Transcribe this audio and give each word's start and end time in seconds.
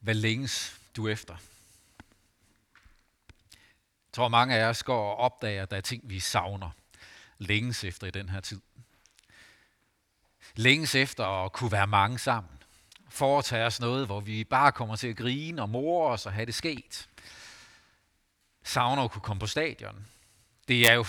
Hvad 0.00 0.14
længes 0.14 0.80
du 0.96 1.08
efter? 1.08 1.34
Jeg 4.08 4.12
tror, 4.12 4.28
mange 4.28 4.56
af 4.56 4.64
os 4.64 4.82
går 4.82 5.10
og 5.10 5.16
opdager, 5.16 5.62
at 5.62 5.70
der 5.70 5.76
er 5.76 5.80
ting, 5.80 6.02
vi 6.04 6.20
savner. 6.20 6.70
Længes 7.38 7.84
efter 7.84 8.06
i 8.06 8.10
den 8.10 8.28
her 8.28 8.40
tid. 8.40 8.60
Længes 10.56 10.94
efter 10.94 11.26
at 11.26 11.52
kunne 11.52 11.72
være 11.72 11.86
mange 11.86 12.18
sammen. 12.18 12.52
Foretage 13.08 13.66
os 13.66 13.80
noget, 13.80 14.06
hvor 14.06 14.20
vi 14.20 14.44
bare 14.44 14.72
kommer 14.72 14.96
til 14.96 15.08
at 15.08 15.16
grine 15.16 15.62
og 15.62 15.68
more 15.68 16.12
os 16.12 16.26
og 16.26 16.32
have 16.32 16.46
det 16.46 16.54
sket. 16.54 17.08
Savner 18.64 19.02
at 19.02 19.10
kunne 19.10 19.22
komme 19.22 19.40
på 19.40 19.46
stadion. 19.46 20.06
Det 20.68 20.90
er 20.90 20.94
jo, 20.94 21.06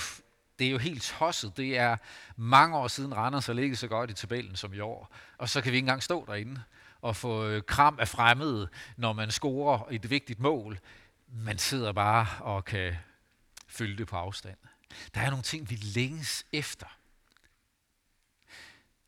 det 0.59 0.67
er 0.67 0.71
jo 0.71 0.77
helt 0.77 1.03
tosset. 1.03 1.57
Det 1.57 1.77
er 1.77 1.97
mange 2.35 2.77
år 2.77 2.87
siden 2.87 3.17
Randers 3.17 3.45
har 3.45 3.53
ligget 3.53 3.77
så 3.77 3.87
godt 3.87 4.09
i 4.09 4.13
tabellen 4.13 4.55
som 4.55 4.73
i 4.73 4.79
år. 4.79 5.11
Og 5.37 5.49
så 5.49 5.61
kan 5.61 5.71
vi 5.71 5.77
ikke 5.77 5.85
engang 5.85 6.03
stå 6.03 6.25
derinde 6.25 6.63
og 7.01 7.15
få 7.15 7.45
øh, 7.45 7.63
kram 7.63 7.99
af 7.99 8.07
fremmede, 8.07 8.69
når 8.97 9.13
man 9.13 9.31
scorer 9.31 9.87
et 9.91 10.09
vigtigt 10.09 10.39
mål. 10.39 10.79
Man 11.27 11.57
sidder 11.57 11.91
bare 11.91 12.43
og 12.43 12.65
kan 12.65 12.95
følge 13.67 13.97
det 13.97 14.07
på 14.07 14.15
afstand. 14.15 14.57
Der 15.13 15.21
er 15.21 15.29
nogle 15.29 15.43
ting, 15.43 15.69
vi 15.69 15.75
længes 15.75 16.45
efter. 16.51 16.87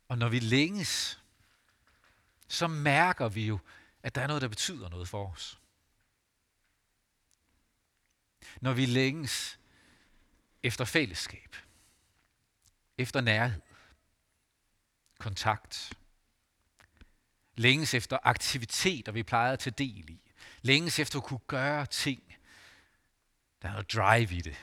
Og 0.08 0.18
når 0.18 0.28
vi 0.28 0.38
længes, 0.38 1.22
så 2.48 2.66
mærker 2.66 3.28
vi 3.28 3.46
jo, 3.46 3.58
at 4.02 4.14
der 4.14 4.20
er 4.20 4.26
noget, 4.26 4.42
der 4.42 4.48
betyder 4.48 4.88
noget 4.88 5.08
for 5.08 5.32
os. 5.32 5.58
Når 8.60 8.72
vi 8.72 8.86
længes 8.86 9.58
efter 10.62 10.84
fællesskab, 10.84 11.56
efter 12.98 13.20
nærhed, 13.20 13.60
kontakt, 15.18 15.92
længes 17.56 17.94
efter 17.94 18.18
aktiviteter, 18.22 19.12
vi 19.12 19.22
plejede 19.22 19.52
at 19.52 19.58
tage 19.58 19.74
del 19.78 20.10
i, 20.10 20.20
længes 20.62 20.98
efter 20.98 21.18
at 21.18 21.24
kunne 21.24 21.40
gøre 21.46 21.86
ting, 21.86 22.22
der 23.62 23.68
er 23.68 23.72
noget 23.72 23.92
drive 23.92 24.34
i 24.38 24.40
det. 24.40 24.56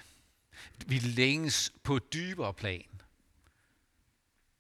Vi 0.86 1.00
længes 1.00 1.74
på 1.84 1.96
et 1.96 2.14
dybere 2.14 2.54
plan. 2.54 3.02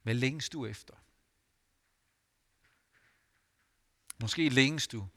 Hvad 0.01 0.13
længes 0.13 0.49
du 0.49 0.65
efter? 0.65 0.93
Måske 4.21 4.49
længes 4.49 4.87
du 4.87 5.07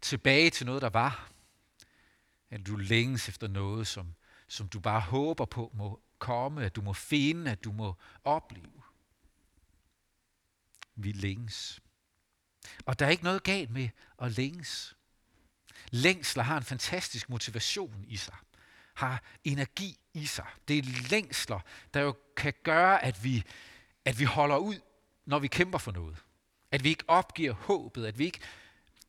tilbage 0.00 0.50
til 0.50 0.66
noget, 0.66 0.82
der 0.82 0.90
var. 0.90 1.32
Eller 2.50 2.64
du 2.64 2.76
længes 2.76 3.28
efter 3.28 3.48
noget, 3.48 3.86
som, 3.86 4.14
som 4.48 4.68
du 4.68 4.80
bare 4.80 5.00
håber 5.00 5.44
på 5.44 5.70
må 5.74 6.02
komme, 6.18 6.64
at 6.64 6.76
du 6.76 6.82
må 6.82 6.92
finde, 6.92 7.50
at 7.50 7.64
du 7.64 7.72
må 7.72 7.96
opleve. 8.24 8.82
Vi 10.94 11.12
længes. 11.12 11.81
Og 12.86 12.98
der 12.98 13.06
er 13.06 13.10
ikke 13.10 13.24
noget 13.24 13.42
galt 13.42 13.70
med 13.70 13.88
at 14.22 14.36
længes. 14.36 14.96
Længsler 15.90 16.42
har 16.42 16.56
en 16.56 16.62
fantastisk 16.62 17.30
motivation 17.30 18.04
i 18.08 18.16
sig. 18.16 18.36
Har 18.94 19.22
energi 19.44 19.98
i 20.14 20.26
sig. 20.26 20.46
Det 20.68 20.78
er 20.78 20.82
længsler, 21.10 21.60
der 21.94 22.00
jo 22.00 22.16
kan 22.36 22.52
gøre, 22.62 23.04
at 23.04 23.24
vi, 23.24 23.44
at 24.04 24.18
vi 24.18 24.24
holder 24.24 24.56
ud, 24.56 24.80
når 25.24 25.38
vi 25.38 25.48
kæmper 25.48 25.78
for 25.78 25.92
noget. 25.92 26.16
At 26.70 26.84
vi 26.84 26.88
ikke 26.88 27.04
opgiver 27.08 27.52
håbet, 27.52 28.06
at 28.06 28.18
vi 28.18 28.24
ikke, 28.24 28.40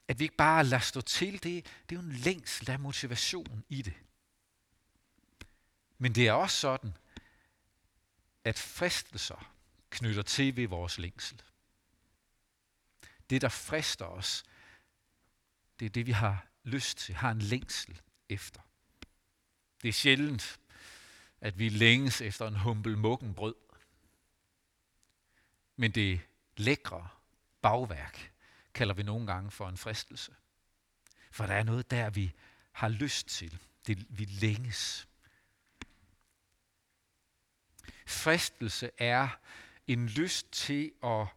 at 0.07 0.19
vi 0.19 0.23
ikke 0.23 0.35
bare 0.35 0.63
lader 0.63 0.81
stå 0.81 1.01
til. 1.01 1.33
Det, 1.33 1.43
det 1.89 1.95
er 1.95 2.01
jo 2.01 2.07
en 2.07 2.11
længsel, 2.15 2.67
der 2.67 2.73
er 2.73 2.77
motivation 2.77 3.63
i 3.69 3.81
det. 3.81 3.93
Men 5.97 6.15
det 6.15 6.27
er 6.27 6.33
også 6.33 6.57
sådan, 6.57 6.97
at 8.43 8.59
fristelser 8.59 9.53
knytter 9.89 10.23
til 10.23 10.55
ved 10.55 10.67
vores 10.67 10.97
længsel. 10.97 11.41
Det, 13.29 13.41
der 13.41 13.49
frister 13.49 14.05
os, 14.05 14.43
det 15.79 15.85
er 15.85 15.89
det, 15.89 16.05
vi 16.05 16.11
har 16.11 16.47
lyst 16.63 16.97
til, 16.97 17.15
har 17.15 17.31
en 17.31 17.41
længsel 17.41 18.01
efter. 18.29 18.61
Det 19.81 19.89
er 19.89 19.93
sjældent, 19.93 20.59
at 21.41 21.59
vi 21.59 21.69
længes 21.69 22.21
efter 22.21 22.47
en 22.47 22.55
humpel 22.55 22.97
mukken 22.97 23.33
brød. 23.33 23.55
Men 25.75 25.91
det 25.91 26.21
lækre 26.57 27.07
bagværk 27.61 28.31
kalder 28.73 28.93
vi 28.93 29.03
nogle 29.03 29.27
gange 29.27 29.51
for 29.51 29.69
en 29.69 29.77
fristelse. 29.77 30.35
For 31.31 31.45
der 31.45 31.53
er 31.53 31.63
noget 31.63 31.91
der, 31.91 32.09
vi 32.09 32.33
har 32.71 32.89
lyst 32.89 33.27
til. 33.27 33.59
Det, 33.87 34.05
vi 34.09 34.25
længes. 34.25 35.07
Fristelse 38.05 38.91
er 38.97 39.27
en 39.87 40.07
lyst 40.07 40.51
til 40.51 40.91
at 41.03 41.27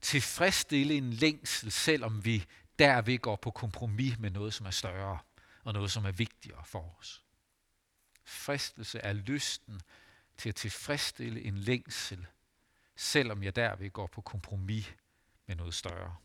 tilfredsstille 0.00 0.94
en 0.94 1.12
længsel, 1.12 1.72
selvom 1.72 2.24
vi 2.24 2.44
derved 2.78 3.18
går 3.18 3.36
på 3.36 3.50
kompromis 3.50 4.18
med 4.18 4.30
noget, 4.30 4.54
som 4.54 4.66
er 4.66 4.70
større 4.70 5.18
og 5.64 5.72
noget, 5.72 5.90
som 5.90 6.04
er 6.04 6.12
vigtigere 6.12 6.64
for 6.64 6.96
os. 6.98 7.24
Fristelse 8.24 8.98
er 8.98 9.12
lysten 9.12 9.80
til 10.36 10.48
at 10.48 10.54
tilfredsstille 10.54 11.42
en 11.42 11.58
længsel, 11.58 12.26
selvom 12.96 13.42
jeg 13.42 13.56
derved 13.56 13.90
går 13.90 14.06
på 14.06 14.20
kompromis 14.20 14.94
med 15.46 15.56
noget 15.56 15.74
større. 15.74 16.16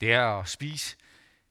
Det 0.00 0.12
er 0.12 0.26
at 0.26 0.48
spise 0.48 0.96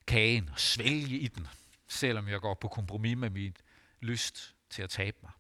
kagen 0.08 0.50
og 0.50 0.60
svælge 0.60 1.20
i 1.20 1.28
den, 1.28 1.48
selvom 1.88 2.28
jeg 2.28 2.42
går 2.42 2.54
på 2.54 2.68
kompromis 2.68 3.18
med 3.18 3.30
min 3.30 3.58
lyst 4.00 4.56
til 4.70 4.82
at 4.82 4.90
tabe 4.90 5.18
mig. 5.22 5.32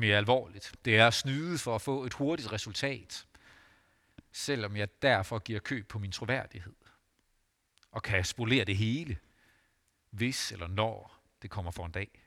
Mere 0.00 0.16
alvorligt. 0.16 0.74
Det 0.84 0.96
er 0.96 1.06
at 1.06 1.14
snyde 1.14 1.58
for 1.58 1.74
at 1.74 1.82
få 1.82 2.04
et 2.04 2.12
hurtigt 2.12 2.52
resultat, 2.52 3.26
selvom 4.32 4.76
jeg 4.76 5.02
derfor 5.02 5.38
giver 5.38 5.60
køb 5.60 5.88
på 5.88 5.98
min 5.98 6.12
troværdighed 6.12 6.74
og 7.90 8.02
kan 8.02 8.24
spolere 8.24 8.64
det 8.64 8.76
hele, 8.76 9.18
hvis 10.10 10.52
eller 10.52 10.68
når 10.68 11.22
det 11.42 11.50
kommer 11.50 11.70
for 11.70 11.86
en 11.86 11.92
dag. 11.92 12.22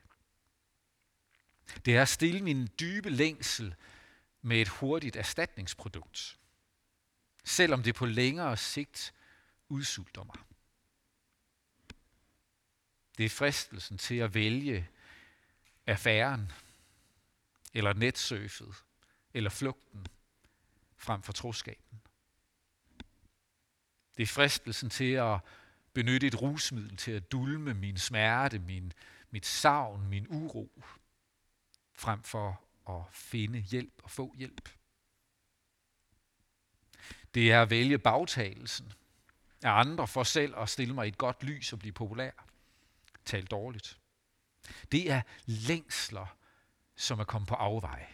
Det 1.84 1.96
er 1.96 2.02
at 2.02 2.08
stille 2.08 2.40
min 2.40 2.68
dybe 2.80 3.10
længsel 3.10 3.74
med 4.42 4.60
et 4.60 4.68
hurtigt 4.68 5.16
erstatningsprodukt, 5.16 6.38
selvom 7.44 7.82
det 7.82 7.94
på 7.94 8.06
længere 8.06 8.56
sigt 8.56 9.14
udsulter 9.68 10.24
mig. 10.24 10.36
Det 13.18 13.26
er 13.26 13.30
fristelsen 13.30 13.98
til 13.98 14.14
at 14.14 14.34
vælge 14.34 14.88
affæren, 15.86 16.52
eller 17.74 17.92
netsurfet, 17.92 18.84
eller 19.34 19.50
flugten, 19.50 20.06
frem 20.96 21.22
for 21.22 21.32
troskaben. 21.32 22.00
Det 24.16 24.22
er 24.22 24.26
fristelsen 24.26 24.90
til 24.90 25.12
at 25.12 25.40
benytte 25.92 26.26
et 26.26 26.42
rusmiddel 26.42 26.96
til 26.96 27.12
at 27.12 27.32
dulme 27.32 27.74
min 27.74 27.98
smerte, 27.98 28.58
min, 28.58 28.92
mit 29.30 29.46
savn, 29.46 30.08
min 30.08 30.26
uro, 30.28 30.82
frem 31.94 32.22
for 32.22 32.60
at 32.88 33.14
finde 33.14 33.58
hjælp 33.58 34.00
og 34.02 34.10
få 34.10 34.34
hjælp. 34.36 34.68
Det 37.34 37.52
er 37.52 37.62
at 37.62 37.70
vælge 37.70 37.98
bagtagelsen 37.98 38.92
af 39.62 39.70
andre 39.70 40.08
for 40.08 40.22
selv 40.22 40.54
at 40.56 40.68
stille 40.68 40.94
mig 40.94 41.06
i 41.06 41.08
et 41.08 41.18
godt 41.18 41.42
lys 41.42 41.72
og 41.72 41.78
blive 41.78 41.92
populær. 41.92 42.30
Tal 43.24 43.44
dårligt. 43.44 43.98
Det 44.92 45.10
er 45.10 45.22
længsler, 45.46 46.36
som 46.96 47.20
er 47.20 47.24
kommet 47.24 47.48
på 47.48 47.54
afveje. 47.54 48.08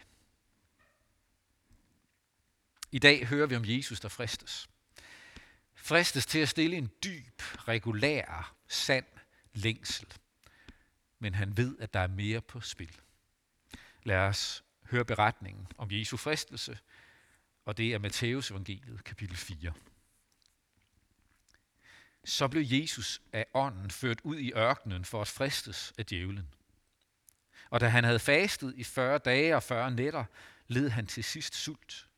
I 2.93 2.99
dag 2.99 3.27
hører 3.27 3.47
vi 3.47 3.57
om 3.57 3.65
Jesus, 3.65 4.01
der 4.01 4.09
fristes. 4.09 4.69
Fristes 5.75 6.27
til 6.27 6.39
at 6.39 6.49
stille 6.49 6.77
en 6.77 6.91
dyb, 7.05 7.43
regulær, 7.69 8.55
sand 8.69 9.07
længsel. 9.53 10.15
Men 11.19 11.35
han 11.35 11.57
ved, 11.57 11.79
at 11.79 11.95
der 11.95 12.01
er 12.01 12.07
mere 12.07 12.41
på 12.41 12.61
spil. 12.61 13.01
Lad 14.03 14.17
os 14.17 14.65
høre 14.91 15.05
beretningen 15.05 15.67
om 15.79 15.89
Jesu 15.91 16.17
fristelse, 16.17 16.79
og 17.65 17.77
det 17.77 17.95
er 17.95 17.99
Matteus 17.99 18.51
evangeliet, 18.51 19.05
kapitel 19.05 19.37
4. 19.37 19.73
Så 22.25 22.49
blev 22.49 22.63
Jesus 22.67 23.23
af 23.33 23.47
ånden 23.55 23.91
ført 23.91 24.21
ud 24.21 24.39
i 24.39 24.53
ørkenen 24.53 25.05
for 25.05 25.21
at 25.21 25.29
fristes 25.29 25.93
af 25.99 26.07
djævlen. 26.07 26.55
Og 27.71 27.81
da 27.81 27.89
han 27.89 28.05
havde 28.05 28.19
fastet 28.19 28.75
i 28.77 28.85
40 28.85 29.19
dage 29.19 29.57
og 29.57 29.63
40 29.63 29.91
nætter, 29.91 30.25
led 30.67 30.89
han 30.89 31.07
til 31.07 31.25
sidst 31.25 31.55
sult. 31.55 32.09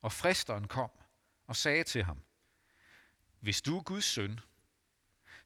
Og 0.00 0.12
fristeren 0.12 0.68
kom 0.68 0.90
og 1.46 1.56
sagde 1.56 1.84
til 1.84 2.04
ham, 2.04 2.22
Hvis 3.40 3.62
du 3.62 3.78
er 3.78 3.82
Guds 3.82 4.04
søn, 4.04 4.40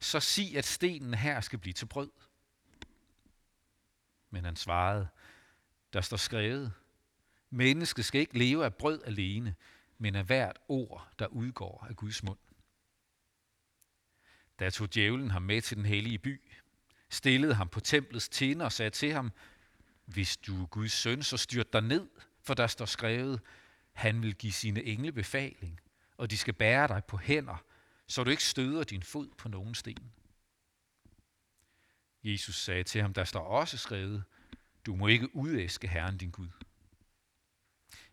så 0.00 0.20
sig, 0.20 0.56
at 0.56 0.64
stenen 0.64 1.14
her 1.14 1.40
skal 1.40 1.58
blive 1.58 1.72
til 1.72 1.86
brød. 1.86 2.10
Men 4.30 4.44
han 4.44 4.56
svarede, 4.56 5.08
der 5.92 6.00
står 6.00 6.16
skrevet, 6.16 6.72
mennesket 7.50 8.04
skal 8.04 8.20
ikke 8.20 8.38
leve 8.38 8.64
af 8.64 8.74
brød 8.74 9.02
alene, 9.04 9.54
men 9.98 10.14
af 10.14 10.24
hvert 10.24 10.58
ord, 10.68 11.08
der 11.18 11.26
udgår 11.26 11.86
af 11.88 11.96
Guds 11.96 12.22
mund. 12.22 12.38
Da 14.58 14.70
tog 14.70 14.94
djævlen 14.94 15.30
ham 15.30 15.42
med 15.42 15.62
til 15.62 15.76
den 15.76 15.86
hellige 15.86 16.18
by, 16.18 16.40
stillede 17.12 17.54
ham 17.54 17.68
på 17.68 17.80
templets 17.80 18.28
tinde 18.28 18.64
og 18.64 18.72
sagde 18.72 18.90
til 18.90 19.12
ham, 19.12 19.32
hvis 20.04 20.36
du 20.36 20.62
er 20.62 20.66
Guds 20.66 20.92
søn, 20.92 21.22
så 21.22 21.36
styrt 21.36 21.72
dig 21.72 21.82
ned, 21.82 22.08
for 22.42 22.54
der 22.54 22.66
står 22.66 22.84
skrevet, 22.84 23.40
han 23.92 24.22
vil 24.22 24.34
give 24.34 24.52
sine 24.52 24.82
engle 24.84 25.12
befaling, 25.12 25.80
og 26.16 26.30
de 26.30 26.36
skal 26.36 26.54
bære 26.54 26.88
dig 26.88 27.04
på 27.04 27.16
hænder, 27.16 27.64
så 28.06 28.24
du 28.24 28.30
ikke 28.30 28.44
støder 28.44 28.84
din 28.84 29.02
fod 29.02 29.28
på 29.38 29.48
nogen 29.48 29.74
sten. 29.74 30.12
Jesus 32.24 32.62
sagde 32.62 32.82
til 32.82 33.02
ham, 33.02 33.14
der 33.14 33.24
står 33.24 33.44
også 33.44 33.78
skrevet, 33.78 34.24
du 34.86 34.96
må 34.96 35.06
ikke 35.06 35.36
udæske 35.36 35.88
Herren 35.88 36.18
din 36.18 36.30
Gud. 36.30 36.48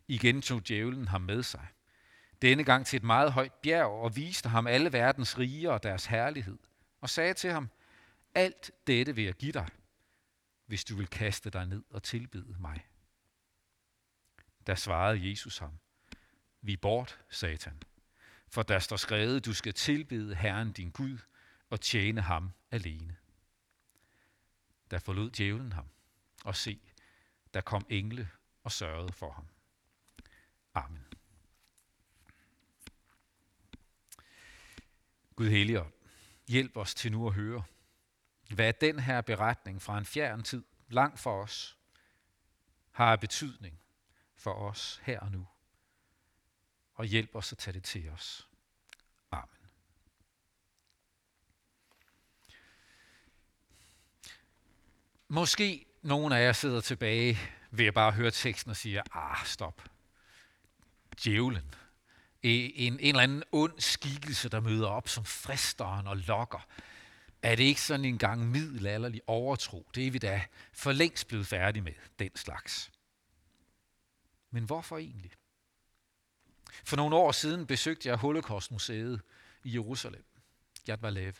Igen 0.08 0.42
tog 0.42 0.68
djævlen 0.68 1.08
ham 1.08 1.20
med 1.20 1.42
sig. 1.42 1.66
Denne 2.42 2.64
gang 2.64 2.86
til 2.86 2.96
et 2.96 3.02
meget 3.02 3.32
højt 3.32 3.52
bjerg 3.52 3.86
og 3.86 4.16
viste 4.16 4.48
ham 4.48 4.66
alle 4.66 4.92
verdens 4.92 5.38
riger 5.38 5.70
og 5.70 5.82
deres 5.82 6.06
herlighed. 6.06 6.58
Og 7.00 7.10
sagde 7.10 7.34
til 7.34 7.50
ham, 7.50 7.68
alt 8.34 8.70
dette 8.86 9.14
vil 9.14 9.24
jeg 9.24 9.34
give 9.34 9.52
dig, 9.52 9.68
hvis 10.66 10.84
du 10.84 10.96
vil 10.96 11.08
kaste 11.08 11.50
dig 11.50 11.66
ned 11.66 11.82
og 11.90 12.02
tilbede 12.02 12.56
mig. 12.58 12.86
Da 14.66 14.74
svarede 14.74 15.30
Jesus 15.30 15.58
ham, 15.58 15.78
vi 16.60 16.76
bort, 16.76 17.20
satan, 17.30 17.82
for 18.48 18.62
der 18.62 18.78
står 18.78 18.96
skrevet, 18.96 19.44
du 19.44 19.54
skal 19.54 19.74
tilbede 19.74 20.34
Herren 20.34 20.72
din 20.72 20.90
Gud 20.90 21.18
og 21.70 21.80
tjene 21.80 22.20
ham 22.20 22.50
alene. 22.70 23.16
Der 24.90 24.98
forlod 24.98 25.30
djævlen 25.30 25.72
ham, 25.72 25.88
og 26.44 26.56
se, 26.56 26.80
der 27.54 27.60
kom 27.60 27.86
engle 27.88 28.30
og 28.64 28.72
sørgede 28.72 29.12
for 29.12 29.32
ham. 29.32 29.46
Amen. 30.74 31.06
Gud 35.36 35.48
Helligånd, 35.48 35.92
hjælp 36.48 36.76
os 36.76 36.94
til 36.94 37.12
nu 37.12 37.26
at 37.26 37.34
høre, 37.34 37.64
hvad 38.54 38.72
den 38.72 38.98
her 38.98 39.20
beretning 39.20 39.82
fra 39.82 39.98
en 39.98 40.04
fjern 40.04 40.42
tid, 40.42 40.64
langt 40.88 41.20
for 41.20 41.42
os, 41.42 41.76
har 42.90 43.16
betydning 43.16 43.80
for 44.36 44.54
os 44.54 45.00
her 45.02 45.20
og 45.20 45.32
nu. 45.32 45.46
Og 46.94 47.04
hjælp 47.04 47.34
os 47.34 47.52
at 47.52 47.58
tage 47.58 47.74
det 47.74 47.84
til 47.84 48.10
os. 48.10 48.48
Amen. 49.30 49.48
Måske 55.28 55.86
nogen 56.02 56.32
af 56.32 56.44
jer 56.44 56.52
sidder 56.52 56.80
tilbage 56.80 57.38
ved 57.70 57.86
at 57.86 57.94
bare 57.94 58.12
høre 58.12 58.30
teksten 58.30 58.70
og 58.70 58.76
siger, 58.76 59.02
ah, 59.12 59.46
stop. 59.46 59.82
Djævlen. 61.24 61.74
E, 62.42 62.48
en, 62.76 62.92
en 62.92 63.00
eller 63.00 63.22
anden 63.22 63.42
ond 63.52 63.80
skikkelse, 63.80 64.48
der 64.48 64.60
møder 64.60 64.88
op 64.88 65.08
som 65.08 65.24
fristeren 65.24 66.06
og 66.06 66.16
lokker. 66.16 66.66
Er 67.42 67.56
det 67.56 67.64
ikke 67.64 67.80
sådan 67.80 68.04
en 68.04 68.18
gang 68.18 68.50
middelalderlig 68.50 69.20
overtro? 69.26 69.86
Det 69.94 70.06
er 70.06 70.10
vi 70.10 70.18
da 70.18 70.44
for 70.72 70.92
længst 70.92 71.28
blevet 71.28 71.46
færdige 71.46 71.82
med, 71.82 71.92
den 72.18 72.36
slags. 72.36 72.90
Men 74.50 74.64
hvorfor 74.64 74.98
egentlig? 74.98 75.30
For 76.84 76.96
nogle 76.96 77.16
år 77.16 77.32
siden 77.32 77.66
besøgte 77.66 78.08
jeg 78.08 78.16
Holocaustmuseet 78.16 79.20
i 79.64 79.74
Jerusalem, 79.74 80.24
Yad 80.88 80.98
Valev. 80.98 81.34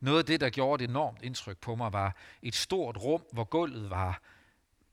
Noget 0.00 0.18
af 0.18 0.24
det, 0.24 0.40
der 0.40 0.50
gjorde 0.50 0.84
et 0.84 0.90
enormt 0.90 1.22
indtryk 1.22 1.58
på 1.58 1.74
mig, 1.74 1.92
var 1.92 2.16
et 2.42 2.54
stort 2.54 2.96
rum, 2.96 3.24
hvor 3.32 3.44
gulvet 3.44 3.90
var 3.90 4.22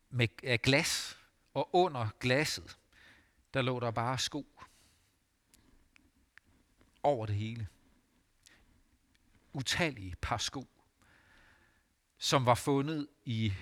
med 0.10 0.28
af 0.44 0.62
glas, 0.62 1.18
og 1.54 1.70
under 1.76 2.08
glasset, 2.20 2.78
der 3.54 3.62
lå 3.62 3.80
der 3.80 3.92
bare 3.92 4.18
sko. 4.18 4.60
Over 7.04 7.26
det 7.26 7.36
hele. 7.36 7.68
Utallige 9.54 10.16
par 10.22 10.38
sko, 10.38 10.68
som 12.18 12.46
var 12.46 12.56
fundet 12.56 13.08
i 13.26 13.54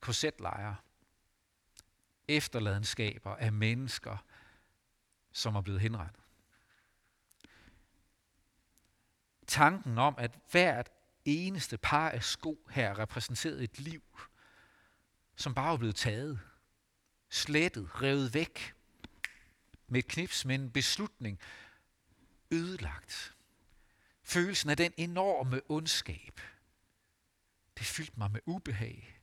korsetlejre. 0.00 0.76
Efterladenskaber 2.28 3.36
af 3.36 3.52
mennesker, 3.52 4.16
som 5.32 5.56
er 5.56 5.60
blevet 5.60 5.80
henrettet. 5.80 6.22
Tanken 9.46 9.98
om, 9.98 10.14
at 10.18 10.38
hvert 10.50 10.90
eneste 11.24 11.78
par 11.78 12.10
af 12.10 12.24
sko 12.24 12.68
her 12.70 12.98
repræsenterede 12.98 13.64
et 13.64 13.78
liv, 13.78 14.02
som 15.36 15.54
bare 15.54 15.70
var 15.70 15.76
blevet 15.76 15.96
taget, 15.96 16.40
slettet, 17.30 18.02
revet 18.02 18.34
væk, 18.34 18.74
med 19.86 19.98
et 19.98 20.08
knips, 20.08 20.44
med 20.44 20.54
en 20.54 20.70
beslutning, 20.70 21.40
ødelagt. 22.50 23.34
Følelsen 24.28 24.70
af 24.70 24.76
den 24.76 24.92
enorme 24.96 25.60
ondskab, 25.68 26.40
det 27.78 27.86
fyldte 27.86 28.12
mig 28.16 28.30
med 28.30 28.40
ubehag, 28.46 29.20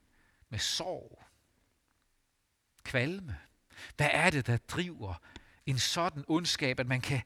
med 0.49 0.59
sorg, 0.59 1.23
kvalme. 2.83 3.39
Hvad 3.97 4.09
er 4.11 4.29
det, 4.29 4.47
der 4.47 4.57
driver 4.57 5.21
en 5.65 5.79
sådan 5.79 6.25
ondskab, 6.27 6.79
at 6.79 6.87
man 6.87 7.01
kan 7.01 7.21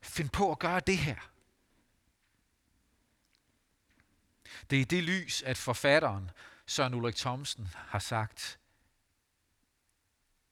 finde 0.00 0.30
på 0.30 0.50
at 0.50 0.58
gøre 0.58 0.80
det 0.80 0.98
her? 0.98 1.30
Det 4.70 4.76
er 4.76 4.80
i 4.80 4.84
det 4.84 5.02
lys, 5.02 5.42
at 5.42 5.56
forfatteren 5.56 6.30
Søren 6.66 6.94
Ulrik 6.94 7.16
Thomsen 7.16 7.68
har 7.74 7.98
sagt, 7.98 8.58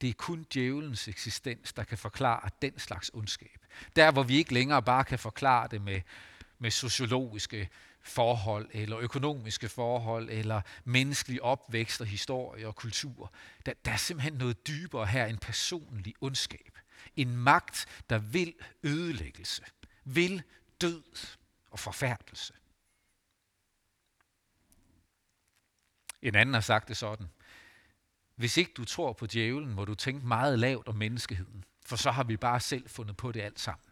det 0.01 0.11
er 0.11 0.15
kun 0.15 0.47
djævelens 0.55 1.09
eksistens, 1.09 1.73
der 1.73 1.85
kan 1.85 1.99
forklare 1.99 2.51
den 2.63 2.79
slags 2.79 3.11
ondskab. 3.15 3.67
Der, 3.97 4.13
hvor 4.13 4.23
vi 4.23 4.37
ikke 4.37 4.55
længere 4.55 4.83
bare 4.83 5.05
kan 5.05 5.19
forklare 5.19 5.69
det 5.69 5.83
med, 5.83 6.01
med 6.61 6.71
sociologiske 6.71 7.69
forhold, 8.03 8.69
eller 8.73 8.99
økonomiske 8.99 9.69
forhold, 9.69 10.29
eller 10.31 10.61
menneskelig 10.85 11.43
opvækst 11.43 12.01
og 12.01 12.07
historie 12.07 12.67
og 12.67 12.77
kultur. 12.77 13.33
Der, 13.67 13.73
der 13.85 13.93
er 13.93 13.97
simpelthen 13.97 14.33
noget 14.33 14.67
dybere 14.67 15.07
her, 15.07 15.27
en 15.27 15.39
personlig 15.39 16.15
ondskab. 16.21 16.79
En 17.17 17.37
magt, 17.37 17.87
der 18.11 18.19
vil 18.19 18.55
ødelæggelse, 18.83 19.63
vil 20.05 20.43
død 20.81 21.03
og 21.71 21.79
forfærdelse. 21.79 22.55
En 26.23 26.35
anden 26.35 26.55
har 26.55 26.61
sagt 26.61 26.89
det 26.89 26.97
sådan. 26.97 27.27
Hvis 28.35 28.57
ikke 28.57 28.73
du 28.77 28.85
tror 28.85 29.13
på 29.13 29.27
djævlen, 29.27 29.75
må 29.75 29.85
du 29.85 29.95
tænke 29.95 30.27
meget 30.27 30.59
lavt 30.59 30.89
om 30.89 30.97
menneskeheden, 30.97 31.65
for 31.87 31.97
så 31.97 32.11
har 32.11 32.25
vi 32.25 32.37
bare 32.37 32.61
selv 32.61 32.89
fundet 32.89 33.17
på 33.17 33.33
det 33.33 33.41
alt 33.41 33.61
sammen. 33.61 33.85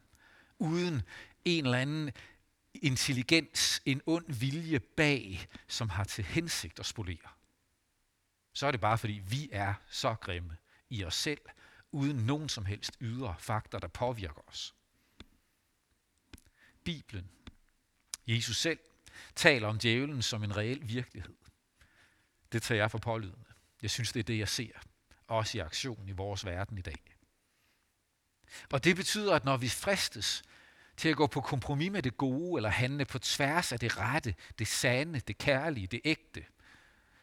Uden 0.59 1.03
en 1.45 1.65
eller 1.65 1.79
anden 1.79 2.11
intelligens, 2.83 3.83
en 3.85 4.03
ond 4.07 4.33
vilje 4.33 4.81
bag, 4.81 5.49
som 5.69 5.89
har 5.89 6.05
til 6.05 6.25
hensigt 6.25 6.79
at 6.79 6.87
spolere. 6.87 7.29
Så 8.53 8.67
er 8.67 8.71
det 8.71 8.81
bare 8.81 8.99
fordi, 8.99 9.13
vi 9.13 9.49
er 9.53 9.75
så 9.91 10.15
grimme 10.15 10.57
i 10.91 11.05
os 11.05 11.15
selv, 11.15 11.41
uden 11.93 12.17
nogen 12.17 12.49
som 12.49 12.65
helst 12.65 12.97
ydre 13.01 13.35
faktor, 13.39 13.79
der 13.79 13.89
påvirker 13.89 14.49
os. 14.49 14.75
Bibelen, 16.85 17.31
Jesus 18.27 18.57
selv, 18.57 18.79
taler 19.37 19.69
om 19.69 19.79
djævlen 19.79 20.23
som 20.23 20.45
en 20.45 20.57
reel 20.57 20.89
virkelighed. 20.89 21.35
Det 22.53 22.63
tager 22.63 22.79
jeg 22.79 22.91
for 22.91 22.99
pålydende. 22.99 23.45
Jeg 23.83 23.91
synes, 23.91 24.13
det 24.13 24.21
er 24.21 24.25
det, 24.25 24.39
jeg 24.39 24.49
ser, 24.49 24.73
også 25.27 25.59
i 25.59 25.61
aktion 25.61 26.09
i 26.09 26.13
vores 26.13 26.45
verden 26.45 26.79
i 26.79 26.83
dag. 26.83 27.17
Og 28.73 28.85
det 28.85 28.97
betyder, 28.97 29.35
at 29.35 29.45
når 29.45 29.57
vi 29.57 29.69
fristes 29.69 30.43
til 30.99 31.09
at 31.09 31.17
gå 31.17 31.27
på 31.27 31.41
kompromis 31.41 31.91
med 31.91 32.03
det 32.03 32.17
gode, 32.17 32.59
eller 32.59 32.69
handle 32.69 33.05
på 33.05 33.19
tværs 33.19 33.73
af 33.73 33.81
det 33.81 33.99
rette, 33.99 34.35
det 34.59 34.69
sande, 34.69 35.21
det 35.21 35.39
kærlige, 35.39 35.87
det 35.87 36.01
ægte, 36.05 36.45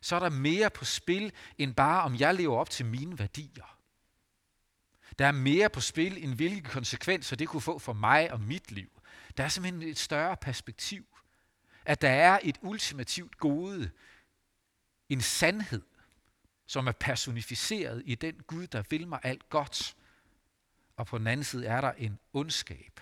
så 0.01 0.15
er 0.15 0.19
der 0.19 0.29
mere 0.29 0.69
på 0.69 0.85
spil, 0.85 1.31
end 1.57 1.75
bare 1.75 2.03
om 2.03 2.15
jeg 2.15 2.35
lever 2.35 2.57
op 2.57 2.69
til 2.69 2.85
mine 2.85 3.19
værdier. 3.19 3.79
Der 5.19 5.25
er 5.25 5.31
mere 5.31 5.69
på 5.69 5.81
spil, 5.81 6.23
end 6.23 6.33
hvilke 6.33 6.69
konsekvenser 6.69 7.35
det 7.35 7.47
kunne 7.47 7.61
få 7.61 7.79
for 7.79 7.93
mig 7.93 8.31
og 8.31 8.41
mit 8.41 8.71
liv. 8.71 8.89
Der 9.37 9.43
er 9.43 9.47
simpelthen 9.47 9.89
et 9.89 9.97
større 9.97 10.37
perspektiv. 10.37 11.05
At 11.85 12.01
der 12.01 12.09
er 12.09 12.39
et 12.43 12.57
ultimativt 12.61 13.37
gode, 13.37 13.91
en 15.09 15.21
sandhed, 15.21 15.81
som 16.67 16.87
er 16.87 16.91
personificeret 16.91 18.03
i 18.05 18.15
den 18.15 18.35
Gud, 18.47 18.67
der 18.67 18.83
vil 18.89 19.07
mig 19.07 19.19
alt 19.23 19.49
godt. 19.49 19.95
Og 20.95 21.07
på 21.07 21.17
den 21.17 21.27
anden 21.27 21.43
side 21.43 21.65
er 21.65 21.81
der 21.81 21.91
en 21.91 22.19
ondskab, 22.33 22.99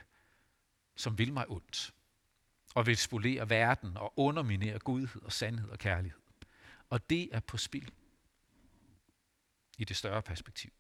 som 0.95 1.17
vil 1.17 1.33
mig 1.33 1.49
ondt, 1.49 1.93
og 2.75 2.85
vil 2.85 2.97
spolere 2.97 3.49
verden 3.49 3.97
og 3.97 4.13
underminere 4.15 4.79
godhed 4.79 5.21
og 5.21 5.31
sandhed 5.31 5.69
og 5.69 5.79
kærlighed. 5.79 6.19
Og 6.89 7.09
det 7.09 7.29
er 7.31 7.39
på 7.39 7.57
spil 7.57 7.91
i 9.77 9.85
det 9.85 9.97
større 9.97 10.21
perspektiv. 10.21 10.71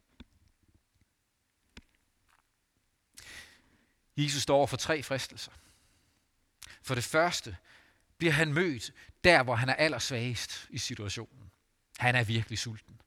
Jesus 4.17 4.41
står 4.41 4.65
for 4.65 4.77
tre 4.77 5.03
fristelser. 5.03 5.51
For 6.81 6.95
det 6.95 7.03
første 7.03 7.57
bliver 8.17 8.33
han 8.33 8.53
mødt 8.53 8.93
der, 9.23 9.43
hvor 9.43 9.55
han 9.55 9.69
er 9.69 9.73
allersvagest 9.73 10.67
i 10.69 10.77
situationen. 10.77 11.51
Han 11.97 12.15
er 12.15 12.23
virkelig 12.23 12.59
sulten. 12.59 13.01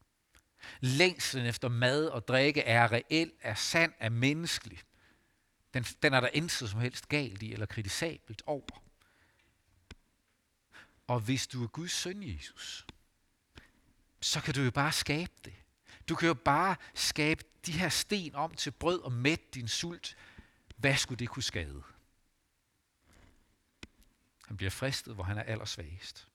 Længslen 0.81 1.47
efter 1.47 1.69
mad 1.69 2.07
og 2.07 2.29
drikke 2.29 2.63
er 2.63 2.93
reel, 2.93 3.33
er 3.41 3.55
sand, 3.55 3.93
er 3.99 4.09
menneskelig. 4.09 4.79
Den, 5.77 5.85
den 5.85 6.15
er 6.15 6.21
der 6.21 6.29
intet 6.29 6.71
som 6.71 6.81
helst 6.81 7.09
galt 7.09 7.43
i 7.43 7.53
eller 7.53 7.67
kritisabelt 7.67 8.43
over. 8.47 8.83
Og 11.07 11.21
hvis 11.21 11.47
du 11.47 11.63
er 11.63 11.69
Guds 11.69 11.93
søn, 11.93 12.23
Jesus, 12.23 12.87
så 14.21 14.41
kan 14.41 14.55
du 14.55 14.63
jo 14.63 14.71
bare 14.71 14.93
skabe 14.93 15.33
det. 15.45 15.55
Du 16.09 16.15
kan 16.15 16.27
jo 16.27 16.35
bare 16.35 16.77
skabe 16.95 17.45
de 17.67 17.73
her 17.73 17.89
sten 17.89 18.35
om 18.35 18.55
til 18.55 18.71
brød 18.71 19.01
og 19.01 19.13
mæt 19.13 19.55
din 19.55 19.69
sult. 19.69 20.17
Hvad 20.77 20.97
skulle 20.97 21.19
det 21.19 21.29
kunne 21.29 21.43
skade? 21.43 21.83
Han 24.47 24.57
bliver 24.57 24.71
fristet, 24.71 25.15
hvor 25.15 25.25
han 25.25 25.39
er 25.39 25.43
allersvagest. 25.43 26.29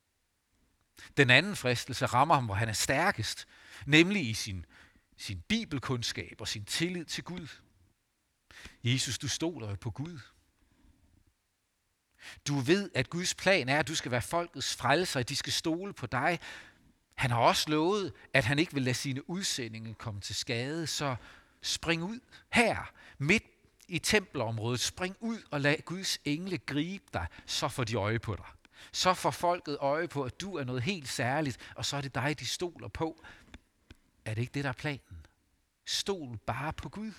Den 1.17 1.29
anden 1.29 1.55
fristelse 1.55 2.05
rammer 2.05 2.35
ham, 2.35 2.45
hvor 2.45 2.55
han 2.55 2.69
er 2.69 2.73
stærkest, 2.73 3.47
nemlig 3.85 4.29
i 4.29 4.33
sin, 4.33 4.65
sin 5.17 5.41
bibelkundskab 5.41 6.41
og 6.41 6.47
sin 6.47 6.65
tillid 6.65 7.05
til 7.05 7.23
Gud. 7.23 7.47
Jesus, 8.83 9.17
du 9.17 9.27
stoler 9.27 9.69
jo 9.69 9.75
på 9.75 9.89
Gud. 9.89 10.19
Du 12.47 12.55
ved, 12.55 12.89
at 12.95 13.09
Guds 13.09 13.35
plan 13.35 13.69
er, 13.69 13.79
at 13.79 13.87
du 13.87 13.95
skal 13.95 14.11
være 14.11 14.21
folkets 14.21 14.75
frelser, 14.75 15.19
at 15.19 15.29
de 15.29 15.35
skal 15.35 15.53
stole 15.53 15.93
på 15.93 16.05
dig. 16.05 16.39
Han 17.13 17.31
har 17.31 17.39
også 17.39 17.69
lovet, 17.69 18.13
at 18.33 18.45
han 18.45 18.59
ikke 18.59 18.73
vil 18.73 18.83
lade 18.83 18.95
sine 18.95 19.29
udsendinge 19.29 19.93
komme 19.93 20.21
til 20.21 20.35
skade, 20.35 20.87
så 20.87 21.15
spring 21.61 22.03
ud 22.03 22.19
her, 22.49 22.91
midt 23.17 23.43
i 23.87 23.99
tempelområdet. 23.99 24.79
Spring 24.79 25.15
ud 25.19 25.41
og 25.51 25.61
lad 25.61 25.75
Guds 25.85 26.19
engle 26.25 26.57
gribe 26.57 27.05
dig, 27.13 27.27
så 27.45 27.67
får 27.67 27.83
de 27.83 27.95
øje 27.95 28.19
på 28.19 28.35
dig. 28.35 28.45
Så 28.91 29.13
får 29.13 29.31
folket 29.31 29.77
øje 29.79 30.07
på, 30.07 30.23
at 30.23 30.41
du 30.41 30.55
er 30.57 30.63
noget 30.63 30.83
helt 30.83 31.09
særligt, 31.09 31.57
og 31.75 31.85
så 31.85 31.97
er 31.97 32.01
det 32.01 32.15
dig, 32.15 32.39
de 32.39 32.45
stoler 32.45 32.87
på. 32.87 33.23
Er 34.25 34.33
det 34.33 34.41
ikke 34.41 34.53
det, 34.53 34.63
der 34.63 34.69
er 34.69 34.73
planen? 34.73 35.25
Stol 35.85 36.37
bare 36.37 36.73
på 36.73 36.89
Gud. 36.89 37.11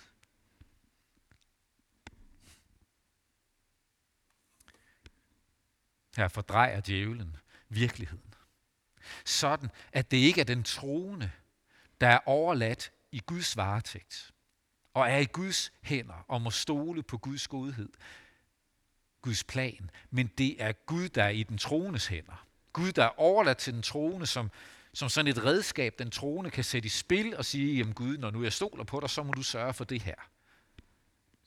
Her 6.16 6.28
fordrejer 6.28 6.80
djævlen 6.80 7.36
virkeligheden. 7.68 8.34
Sådan, 9.24 9.70
at 9.92 10.10
det 10.10 10.16
ikke 10.16 10.40
er 10.40 10.44
den 10.44 10.62
troende, 10.62 11.30
der 12.00 12.08
er 12.08 12.18
overladt 12.26 12.92
i 13.12 13.20
Guds 13.26 13.56
varetægt, 13.56 14.32
og 14.94 15.10
er 15.10 15.18
i 15.18 15.24
Guds 15.24 15.72
hænder 15.82 16.24
og 16.28 16.42
må 16.42 16.50
stole 16.50 17.02
på 17.02 17.18
Guds 17.18 17.48
godhed, 17.48 17.88
Guds 19.22 19.44
plan, 19.44 19.90
men 20.10 20.26
det 20.26 20.62
er 20.62 20.72
Gud, 20.72 21.08
der 21.08 21.24
er 21.24 21.28
i 21.28 21.42
den 21.42 21.58
troendes 21.58 22.06
hænder. 22.06 22.46
Gud, 22.72 22.92
der 22.92 23.04
er 23.04 23.20
overladt 23.20 23.58
til 23.58 23.74
den 23.74 23.82
troende, 23.82 24.26
som, 24.26 24.50
som 24.92 25.08
sådan 25.08 25.30
et 25.30 25.44
redskab, 25.44 25.94
den 25.98 26.10
troende 26.10 26.50
kan 26.50 26.64
sætte 26.64 26.86
i 26.86 26.88
spil 26.88 27.36
og 27.36 27.44
sige, 27.44 27.76
jamen 27.76 27.94
Gud, 27.94 28.18
når 28.18 28.30
nu 28.30 28.42
jeg 28.42 28.52
stoler 28.52 28.84
på 28.84 29.00
dig, 29.00 29.10
så 29.10 29.22
må 29.22 29.32
du 29.32 29.42
sørge 29.42 29.74
for 29.74 29.84
det 29.84 30.02
her. 30.02 30.14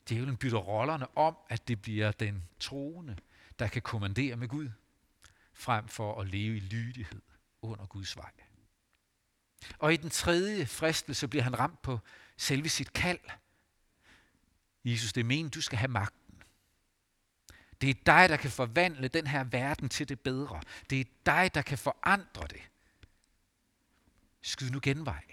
Djævlen 0.08 0.36
bytter 0.36 0.58
rollerne 0.58 1.18
om, 1.18 1.36
at 1.48 1.68
det 1.68 1.82
bliver 1.82 2.12
den 2.12 2.44
troende, 2.60 3.16
der 3.58 3.68
kan 3.68 3.82
kommandere 3.82 4.36
med 4.36 4.48
Gud, 4.48 4.70
frem 5.52 5.88
for 5.88 6.20
at 6.20 6.28
leve 6.28 6.56
i 6.56 6.60
lydighed 6.60 7.22
under 7.62 7.86
Guds 7.86 8.16
vej. 8.16 8.30
Og 9.78 9.92
i 9.92 9.96
den 9.96 10.10
tredje 10.10 10.66
fristelse 10.66 11.28
bliver 11.28 11.42
han 11.42 11.58
ramt 11.58 11.82
på 11.82 11.98
selve 12.36 12.68
sit 12.68 12.92
kald. 12.92 13.20
Jesus, 14.84 15.12
det 15.12 15.20
er 15.20 15.24
meningen, 15.24 15.50
du 15.50 15.60
skal 15.60 15.78
have 15.78 15.88
magten. 15.88 16.42
Det 17.80 17.90
er 17.90 17.94
dig, 18.06 18.28
der 18.28 18.36
kan 18.36 18.50
forvandle 18.50 19.08
den 19.08 19.26
her 19.26 19.44
verden 19.44 19.88
til 19.88 20.08
det 20.08 20.20
bedre. 20.20 20.60
Det 20.90 21.00
er 21.00 21.04
dig, 21.26 21.50
der 21.54 21.62
kan 21.62 21.78
forandre 21.78 22.46
det. 22.46 22.62
Skyd 24.42 24.70
nu 24.70 24.80
genvej. 24.82 25.24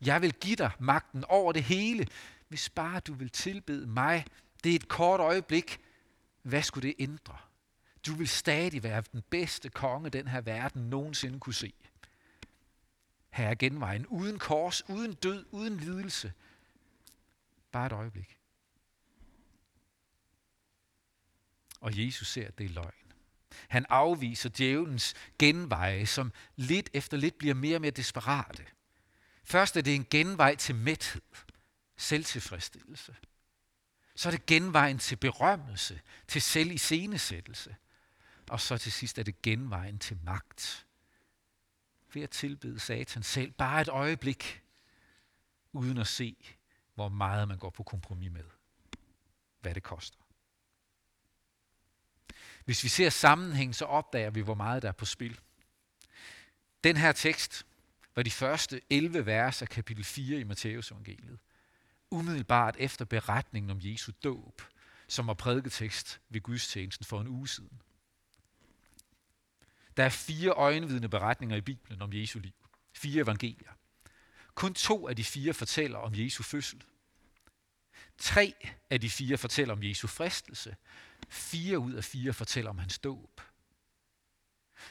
Jeg 0.00 0.22
vil 0.22 0.34
give 0.34 0.56
dig 0.56 0.70
magten 0.78 1.24
over 1.24 1.52
det 1.52 1.64
hele, 1.64 2.06
hvis 2.48 2.70
bare 2.70 3.00
du 3.00 3.14
vil 3.14 3.30
tilbede 3.30 3.86
mig. 3.86 4.24
Det 4.64 4.72
er 4.72 4.76
et 4.76 4.88
kort 4.88 5.20
øjeblik. 5.20 5.80
Hvad 6.44 6.62
skulle 6.62 6.88
det 6.88 6.94
ændre? 6.98 7.38
Du 8.06 8.14
vil 8.14 8.28
stadig 8.28 8.82
være 8.82 9.02
den 9.12 9.22
bedste 9.30 9.68
konge, 9.68 10.10
den 10.10 10.28
her 10.28 10.40
verden 10.40 10.82
nogensinde 10.90 11.40
kunne 11.40 11.54
se. 11.54 11.72
Her 13.30 13.48
er 13.48 13.54
genvejen. 13.54 14.06
Uden 14.06 14.38
kors, 14.38 14.88
uden 14.88 15.14
død, 15.14 15.46
uden 15.50 15.76
lidelse. 15.76 16.32
Bare 17.72 17.86
et 17.86 17.92
øjeblik. 17.92 18.38
Og 21.80 22.06
Jesus 22.06 22.28
ser, 22.28 22.48
at 22.48 22.58
det 22.58 22.64
er 22.66 22.70
løgn. 22.70 23.12
Han 23.68 23.86
afviser 23.88 24.48
djævelens 24.48 25.14
genveje, 25.38 26.06
som 26.06 26.32
lidt 26.56 26.90
efter 26.92 27.16
lidt 27.16 27.38
bliver 27.38 27.54
mere 27.54 27.76
og 27.76 27.80
mere 27.80 27.90
desperate. 27.90 28.66
Først 29.44 29.76
er 29.76 29.80
det 29.80 29.94
en 29.94 30.06
genvej 30.10 30.54
til 30.54 30.74
mæthed, 30.74 31.22
selvtilfredsstillelse. 31.96 33.16
Så 34.16 34.28
er 34.28 34.30
det 34.30 34.46
genvejen 34.46 34.98
til 34.98 35.16
berømmelse, 35.16 36.00
til 36.28 36.42
selviscenesættelse. 36.42 37.76
Og 38.50 38.60
så 38.60 38.78
til 38.78 38.92
sidst 38.92 39.18
er 39.18 39.22
det 39.22 39.42
genvejen 39.42 39.98
til 39.98 40.18
magt. 40.22 40.86
Ved 42.12 42.22
at 42.22 42.30
tilbede 42.30 42.80
Satan 42.80 43.22
selv 43.22 43.52
bare 43.52 43.80
et 43.80 43.88
øjeblik, 43.88 44.62
uden 45.72 45.98
at 45.98 46.06
se, 46.06 46.36
hvor 46.94 47.08
meget 47.08 47.48
man 47.48 47.58
går 47.58 47.70
på 47.70 47.82
kompromis 47.82 48.30
med. 48.30 48.44
Hvad 49.60 49.74
det 49.74 49.82
koster. 49.82 50.18
Hvis 52.64 52.84
vi 52.84 52.88
ser 52.88 53.10
sammenhæng, 53.10 53.74
så 53.74 53.84
opdager 53.84 54.30
vi, 54.30 54.40
hvor 54.40 54.54
meget 54.54 54.82
der 54.82 54.88
er 54.88 54.92
på 54.92 55.04
spil. 55.04 55.40
Den 56.84 56.96
her 56.96 57.12
tekst 57.12 57.66
var 58.14 58.22
de 58.22 58.30
første 58.30 58.80
11 58.90 59.26
vers 59.26 59.62
af 59.62 59.68
kapitel 59.68 60.04
4 60.04 60.40
i 60.40 60.44
Matteus 60.44 60.90
evangeliet. 60.90 61.38
Umiddelbart 62.14 62.76
efter 62.78 63.04
beretningen 63.04 63.70
om 63.70 63.78
Jesu 63.80 64.12
dåb, 64.24 64.62
som 65.08 65.26
var 65.26 65.34
prædiketekst 65.34 66.20
ved 66.28 66.40
gudstjenesten 66.40 67.06
for 67.06 67.20
en 67.20 67.28
uge 67.28 67.48
siden. 67.48 67.82
Der 69.96 70.04
er 70.04 70.08
fire 70.08 70.50
øjenvidende 70.50 71.08
beretninger 71.08 71.56
i 71.56 71.60
Bibelen 71.60 72.02
om 72.02 72.12
Jesu 72.12 72.38
liv. 72.38 72.52
Fire 72.92 73.22
evangelier. 73.22 73.72
Kun 74.54 74.74
to 74.74 75.08
af 75.08 75.16
de 75.16 75.24
fire 75.24 75.54
fortæller 75.54 75.98
om 75.98 76.14
Jesu 76.14 76.42
fødsel. 76.42 76.84
Tre 78.18 78.54
af 78.90 79.00
de 79.00 79.10
fire 79.10 79.38
fortæller 79.38 79.74
om 79.74 79.82
Jesu 79.82 80.06
fristelse. 80.06 80.76
Fire 81.28 81.78
ud 81.78 81.92
af 81.92 82.04
fire 82.04 82.32
fortæller 82.32 82.70
om 82.70 82.78
hans 82.78 82.98
dåb. 82.98 83.40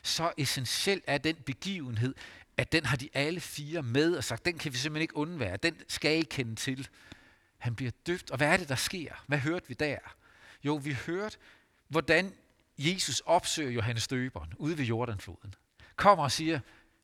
Så 0.03 0.33
essentielt 0.37 1.03
er 1.07 1.17
den 1.17 1.35
begivenhed, 1.35 2.15
at 2.57 2.71
den 2.71 2.85
har 2.85 2.97
de 2.97 3.09
alle 3.13 3.39
fire 3.39 3.83
med 3.83 4.15
og 4.15 4.23
sagt, 4.23 4.45
den 4.45 4.57
kan 4.57 4.73
vi 4.73 4.77
simpelthen 4.77 5.01
ikke 5.01 5.17
undvære. 5.17 5.57
Den 5.57 5.75
skal 5.87 6.19
I 6.19 6.23
kende 6.23 6.55
til. 6.55 6.87
Han 7.57 7.75
bliver 7.75 7.91
døbt. 8.07 8.31
Og 8.31 8.37
hvad 8.37 8.47
er 8.47 8.57
det, 8.57 8.69
der 8.69 8.75
sker? 8.75 9.23
Hvad 9.27 9.37
hørte 9.37 9.67
vi 9.67 9.73
der? 9.73 9.97
Jo, 10.63 10.75
vi 10.75 10.93
hørte, 10.93 11.37
hvordan 11.87 12.33
Jesus 12.77 13.19
opsøger 13.19 13.71
Johannes 13.71 14.07
døberen 14.07 14.53
ude 14.57 14.77
ved 14.77 14.85
Jordanfloden. 14.85 15.55
Kommer 15.95 16.23
og 16.23 16.31
siger, 16.31 16.59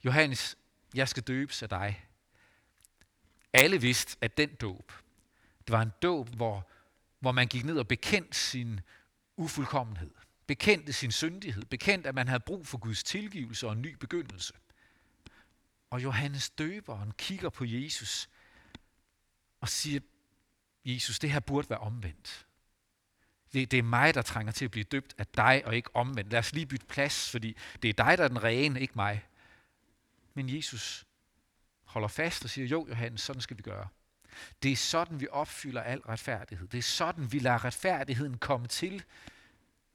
Johannes, 0.05 0.57
jeg 0.93 1.09
skal 1.09 1.23
døbes 1.23 1.63
af 1.63 1.69
dig. 1.69 2.05
Alle 3.53 3.81
vidste, 3.81 4.17
at 4.21 4.37
den 4.37 4.49
dåb, 4.49 4.91
det 5.67 5.71
var 5.71 5.81
en 5.81 5.91
dåb, 6.01 6.29
hvor, 6.29 6.67
hvor 7.19 7.31
man 7.31 7.47
gik 7.47 7.65
ned 7.65 7.77
og 7.79 7.87
bekendte 7.87 8.37
sin 8.37 8.79
ufuldkommenhed. 9.37 10.11
Bekendte 10.49 10.93
sin 10.93 11.11
syndighed. 11.11 11.65
Bekendte, 11.65 12.09
at 12.09 12.15
man 12.15 12.27
havde 12.27 12.39
brug 12.39 12.67
for 12.67 12.77
Guds 12.77 13.03
tilgivelse 13.03 13.67
og 13.67 13.73
en 13.73 13.81
ny 13.81 13.95
begyndelse. 13.95 14.53
Og 15.89 16.03
Johannes 16.03 16.49
døberen 16.49 17.11
kigger 17.17 17.49
på 17.49 17.65
Jesus 17.65 18.29
og 19.61 19.69
siger, 19.69 19.99
Jesus, 20.85 21.19
det 21.19 21.31
her 21.31 21.39
burde 21.39 21.69
være 21.69 21.79
omvendt. 21.79 22.47
Det, 23.53 23.71
det 23.71 23.79
er 23.79 23.83
mig, 23.83 24.13
der 24.13 24.21
trænger 24.21 24.51
til 24.51 24.65
at 24.65 24.71
blive 24.71 24.83
døbt 24.83 25.15
af 25.17 25.27
dig, 25.27 25.61
og 25.65 25.75
ikke 25.75 25.95
omvendt. 25.95 26.31
Lad 26.31 26.39
os 26.39 26.53
lige 26.53 26.65
bytte 26.65 26.85
plads, 26.85 27.31
fordi 27.31 27.57
det 27.81 27.89
er 27.89 27.93
dig, 27.93 28.17
der 28.17 28.23
er 28.23 28.27
den 28.27 28.43
rene, 28.43 28.81
ikke 28.81 28.93
mig. 28.95 29.25
Men 30.33 30.55
Jesus 30.55 31.05
holder 31.83 32.07
fast 32.07 32.43
og 32.43 32.49
siger, 32.49 32.67
jo 32.67 32.87
Johannes, 32.89 33.21
sådan 33.21 33.41
skal 33.41 33.57
vi 33.57 33.61
gøre. 33.61 33.87
Det 34.63 34.71
er 34.71 34.75
sådan, 34.75 35.19
vi 35.19 35.27
opfylder 35.31 35.81
al 35.81 35.99
retfærdighed. 35.99 36.67
Det 36.67 36.77
er 36.77 36.81
sådan, 36.81 37.31
vi 37.31 37.39
lader 37.39 37.65
retfærdigheden 37.65 38.37
komme 38.37 38.67
til. 38.67 39.03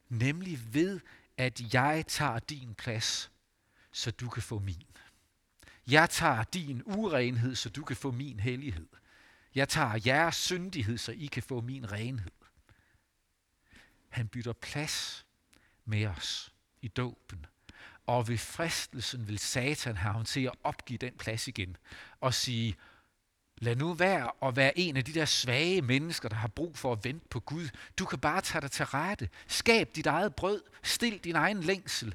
Nemlig 0.09 0.75
ved, 0.75 1.01
at 1.37 1.75
jeg 1.75 2.05
tager 2.09 2.39
din 2.39 2.75
plads, 2.75 3.31
så 3.93 4.11
du 4.11 4.29
kan 4.29 4.43
få 4.43 4.59
min. 4.59 4.87
Jeg 5.87 6.11
tager 6.11 6.45
din 6.45 6.83
urenhed, 6.85 7.55
så 7.55 7.69
du 7.69 7.85
kan 7.85 7.97
få 7.97 8.11
min 8.11 8.41
hellighed. 8.41 8.87
Jeg 9.55 9.69
tager 9.69 10.01
jeres 10.07 10.37
syndighed, 10.37 10.99
så 10.99 11.13
I 11.13 11.27
kan 11.27 11.43
få 11.43 11.61
min 11.61 11.93
renhed. 11.93 12.31
Han 14.09 14.29
bytter 14.29 14.53
plads 14.53 15.27
med 15.85 16.07
os 16.07 16.53
i 16.83 16.89
dåben. 16.89 17.47
Og 18.07 18.29
ved 18.29 18.39
fristelsen 18.39 19.29
vil 19.29 19.39
Satan 19.39 19.97
have 19.97 20.13
ham 20.13 20.25
til 20.25 20.45
at 20.45 20.53
opgive 20.63 20.99
den 20.99 21.17
plads 21.19 21.49
igen 21.49 21.77
og 22.21 22.35
sige, 22.35 22.77
lad 23.59 23.77
nu 23.77 23.95
være 23.95 24.31
at 24.43 24.57
være 24.57 24.79
en 24.79 24.97
af 24.97 25.05
de 25.05 25.15
der 25.15 25.25
svage 25.25 25.83
mennesker, 25.83 26.29
der 26.29 26.37
har 26.37 26.49
brug 26.49 26.79
for 26.79 26.93
at 26.93 27.05
vente 27.05 27.27
på 27.31 27.41
Gud. 27.41 27.69
Du 27.99 28.05
kan 28.05 28.19
bare 28.19 28.41
tage 28.41 28.63
dig 28.63 28.71
til 28.71 28.85
rette. 28.85 29.29
Skab 29.47 29.91
dit 29.97 30.07
eget 30.07 30.35
brød. 30.35 30.63
Stil 30.83 31.19
din 31.19 31.37
egen 31.37 31.61
længsel. 31.61 32.15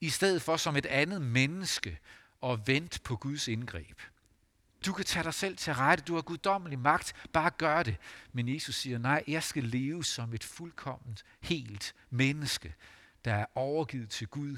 I 0.00 0.08
stedet 0.08 0.42
for 0.42 0.56
som 0.56 0.76
et 0.76 0.86
andet 0.86 1.22
menneske 1.22 1.98
og 2.40 2.66
vente 2.66 3.00
på 3.00 3.16
Guds 3.16 3.48
indgreb. 3.48 4.00
Du 4.86 4.92
kan 4.92 5.04
tage 5.04 5.24
dig 5.24 5.34
selv 5.34 5.56
til 5.56 5.74
rette. 5.74 6.04
Du 6.04 6.14
har 6.14 6.22
guddommelig 6.22 6.78
magt. 6.78 7.14
Bare 7.32 7.50
gør 7.50 7.82
det. 7.82 7.96
Men 8.32 8.48
Jesus 8.54 8.74
siger, 8.74 8.98
nej, 8.98 9.24
jeg 9.28 9.42
skal 9.42 9.64
leve 9.64 10.04
som 10.04 10.34
et 10.34 10.44
fuldkomment, 10.44 11.24
helt 11.40 11.94
menneske, 12.10 12.74
der 13.24 13.34
er 13.34 13.46
overgivet 13.54 14.10
til 14.10 14.28
Gud, 14.28 14.56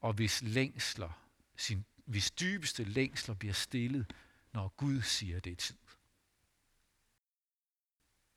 og 0.00 0.12
hvis 0.12 0.42
længsler, 0.42 1.10
sin, 1.56 1.84
hvis 2.04 2.30
dybeste 2.30 2.84
længsler 2.84 3.34
bliver 3.34 3.54
stillet, 3.54 4.12
når 4.52 4.68
Gud 4.68 5.02
siger, 5.02 5.40
det 5.40 5.52
er 5.52 5.56
tid. 5.56 5.76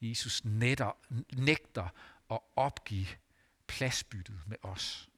Jesus 0.02 0.46
netter, 0.46 0.92
nægter 1.34 1.90
at 2.32 2.40
opgive 2.56 3.08
pladsbyttet 3.68 4.42
med 4.48 4.58
os. 4.62 5.10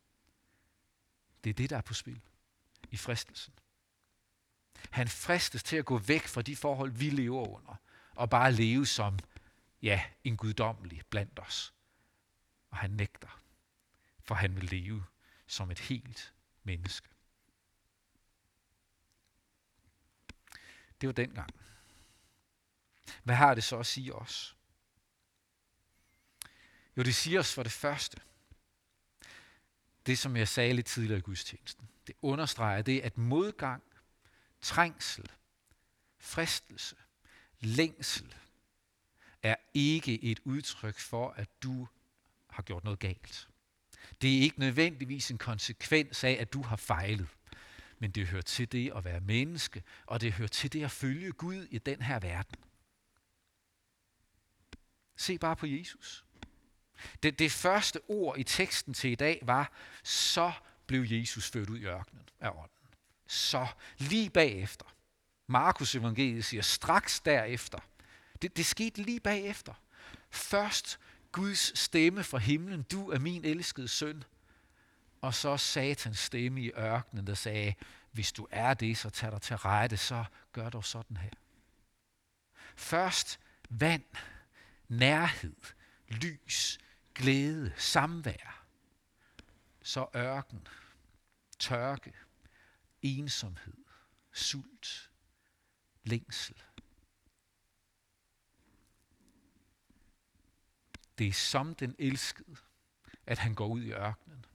Det 1.44 1.50
er 1.50 1.54
det, 1.54 1.70
der 1.70 1.78
er 1.78 1.82
på 1.82 1.94
spil 1.94 2.22
i 2.92 2.98
fristelsen. 2.98 3.54
Han 4.90 5.08
fristes 5.08 5.64
til 5.64 5.76
at 5.76 5.86
gå 5.86 5.98
væk 5.98 6.28
fra 6.28 6.42
de 6.42 6.56
forhold, 6.56 6.92
vi 6.92 7.10
lever 7.10 7.48
under, 7.48 7.76
og 8.16 8.30
bare 8.30 8.52
leve 8.52 8.86
som, 8.86 9.20
ja, 9.82 10.04
en 10.24 10.38
guddommelig 10.38 11.02
blandt 11.10 11.40
os. 11.40 11.74
Og 12.70 12.78
han 12.78 12.92
nægter, 12.92 13.42
for 14.20 14.36
han 14.36 14.56
vil 14.56 14.64
leve 14.64 15.06
som 15.48 15.72
et 15.72 15.80
helt 15.80 16.34
menneske. 16.64 17.13
Det 21.04 21.08
var 21.08 21.14
dengang. 21.14 21.50
Hvad 23.24 23.36
har 23.36 23.54
det 23.54 23.64
så 23.64 23.80
at 23.80 23.86
sige 23.86 24.16
os? 24.16 24.56
Jo, 26.98 27.04
det 27.04 27.16
siger 27.16 27.40
os 27.40 27.54
for 27.54 27.64
det 27.64 27.72
første, 27.72 28.18
det 30.06 30.20
som 30.20 30.38
jeg 30.38 30.48
sagde 30.48 30.74
lidt 30.74 30.86
tidligere 30.86 31.18
i 31.18 31.22
gudstjenesten. 31.22 31.90
Det 32.08 32.16
understreger 32.22 32.82
det, 32.82 33.02
at 33.02 33.18
modgang, 33.18 33.84
trængsel, 34.62 35.32
fristelse, 36.20 36.96
længsel 37.60 38.36
er 39.42 39.56
ikke 39.74 40.24
et 40.24 40.40
udtryk 40.44 41.00
for, 41.00 41.30
at 41.30 41.64
du 41.64 41.88
har 42.50 42.64
gjort 42.64 42.84
noget 42.84 43.00
galt. 43.00 43.50
Det 44.22 44.38
er 44.38 44.42
ikke 44.42 44.60
nødvendigvis 44.60 45.32
en 45.32 45.38
konsekvens 45.38 46.24
af, 46.24 46.38
at 46.40 46.54
du 46.54 46.62
har 46.62 46.76
fejlet. 46.76 47.28
Men 48.04 48.12
det 48.12 48.28
hører 48.28 48.42
til 48.42 48.72
det 48.72 48.92
at 48.96 49.06
være 49.06 49.20
menneske, 49.20 49.84
og 50.06 50.22
det 50.22 50.34
hører 50.34 50.48
til 50.48 50.74
det 50.74 50.84
at 50.84 50.92
følge 50.92 51.32
Gud 51.32 51.68
i 51.72 51.78
den 51.78 52.02
her 52.02 52.20
verden. 52.20 52.56
Se 55.16 55.38
bare 55.38 55.56
på 55.56 55.66
Jesus. 55.66 56.26
Det, 57.24 57.40
det 57.40 57.52
første 57.52 58.00
ord 58.08 58.38
i 58.38 58.44
teksten 58.44 58.94
til 58.94 59.12
i 59.12 59.16
dag 59.16 59.40
var, 59.42 59.72
så 60.04 60.52
blev 60.88 61.04
Jesus 61.08 61.52
ført 61.52 61.70
ud 61.70 61.80
i 61.80 61.86
ørkenen 61.86 62.30
af 62.40 62.50
ånden. 62.50 62.90
Så 63.28 63.68
lige 63.98 64.30
bagefter. 64.30 64.86
Markus 65.48 65.96
evangeliet 65.96 66.46
siger 66.46 66.62
straks 66.62 67.20
derefter. 67.20 67.80
Det, 68.42 68.58
det 68.58 68.66
skete 68.66 69.02
lige 69.02 69.20
bagefter. 69.20 69.74
Først 70.32 71.00
Guds 71.32 71.80
stemme 71.80 72.24
fra 72.24 72.38
himlen, 72.38 72.84
du 72.84 73.10
er 73.10 73.20
min 73.20 73.46
elskede 73.46 73.88
søn. 73.88 74.24
Og 75.24 75.34
så 75.34 75.58
satans 75.58 76.20
stemme 76.20 76.62
i 76.62 76.72
ørkenen, 76.78 77.28
der 77.28 77.34
sagde, 77.34 77.74
hvis 78.12 78.32
du 78.32 78.48
er 78.52 78.74
det, 78.74 78.98
så 78.98 79.10
tag 79.10 79.32
dig 79.32 79.42
til 79.42 79.56
rette, 79.56 79.98
så 79.98 80.26
gør 80.52 80.70
du 80.70 80.82
sådan 80.82 81.18
her. 81.18 81.30
Først 82.76 83.40
vand, 83.70 84.04
nærhed, 84.88 85.56
lys, 86.08 86.80
glæde, 87.16 87.74
samvær. 87.78 88.66
Så 89.82 90.08
ørken, 90.16 90.68
tørke, 91.60 92.14
ensomhed, 93.02 93.84
sult, 94.32 95.12
længsel. 96.04 96.64
Det 101.18 101.28
er 101.28 101.34
som 101.34 101.76
den 101.76 101.96
elskede, 102.00 102.56
at 103.26 103.38
han 103.38 103.56
går 103.56 103.68
ud 103.68 103.82
i 103.82 103.92
ørkenen, 103.92 104.46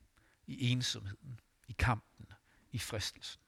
i 0.49 0.71
ensomheden, 0.71 1.41
i 1.69 1.73
kampen, 1.79 2.27
i 2.73 2.79
fristelsen. 2.79 3.41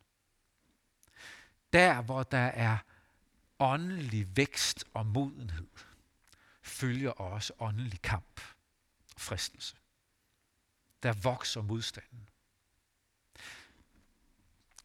Der, 1.73 2.03
hvor 2.03 2.23
der 2.23 2.39
er 2.39 2.79
åndelig 3.59 4.37
vækst 4.37 4.85
og 4.95 5.07
modenhed, 5.07 5.69
følger 6.63 7.11
også 7.11 7.53
åndelig 7.59 8.03
kamp 8.03 8.41
og 9.15 9.21
fristelse. 9.21 9.77
Der 11.03 11.13
vokser 11.13 11.63
modstanden. 11.63 12.29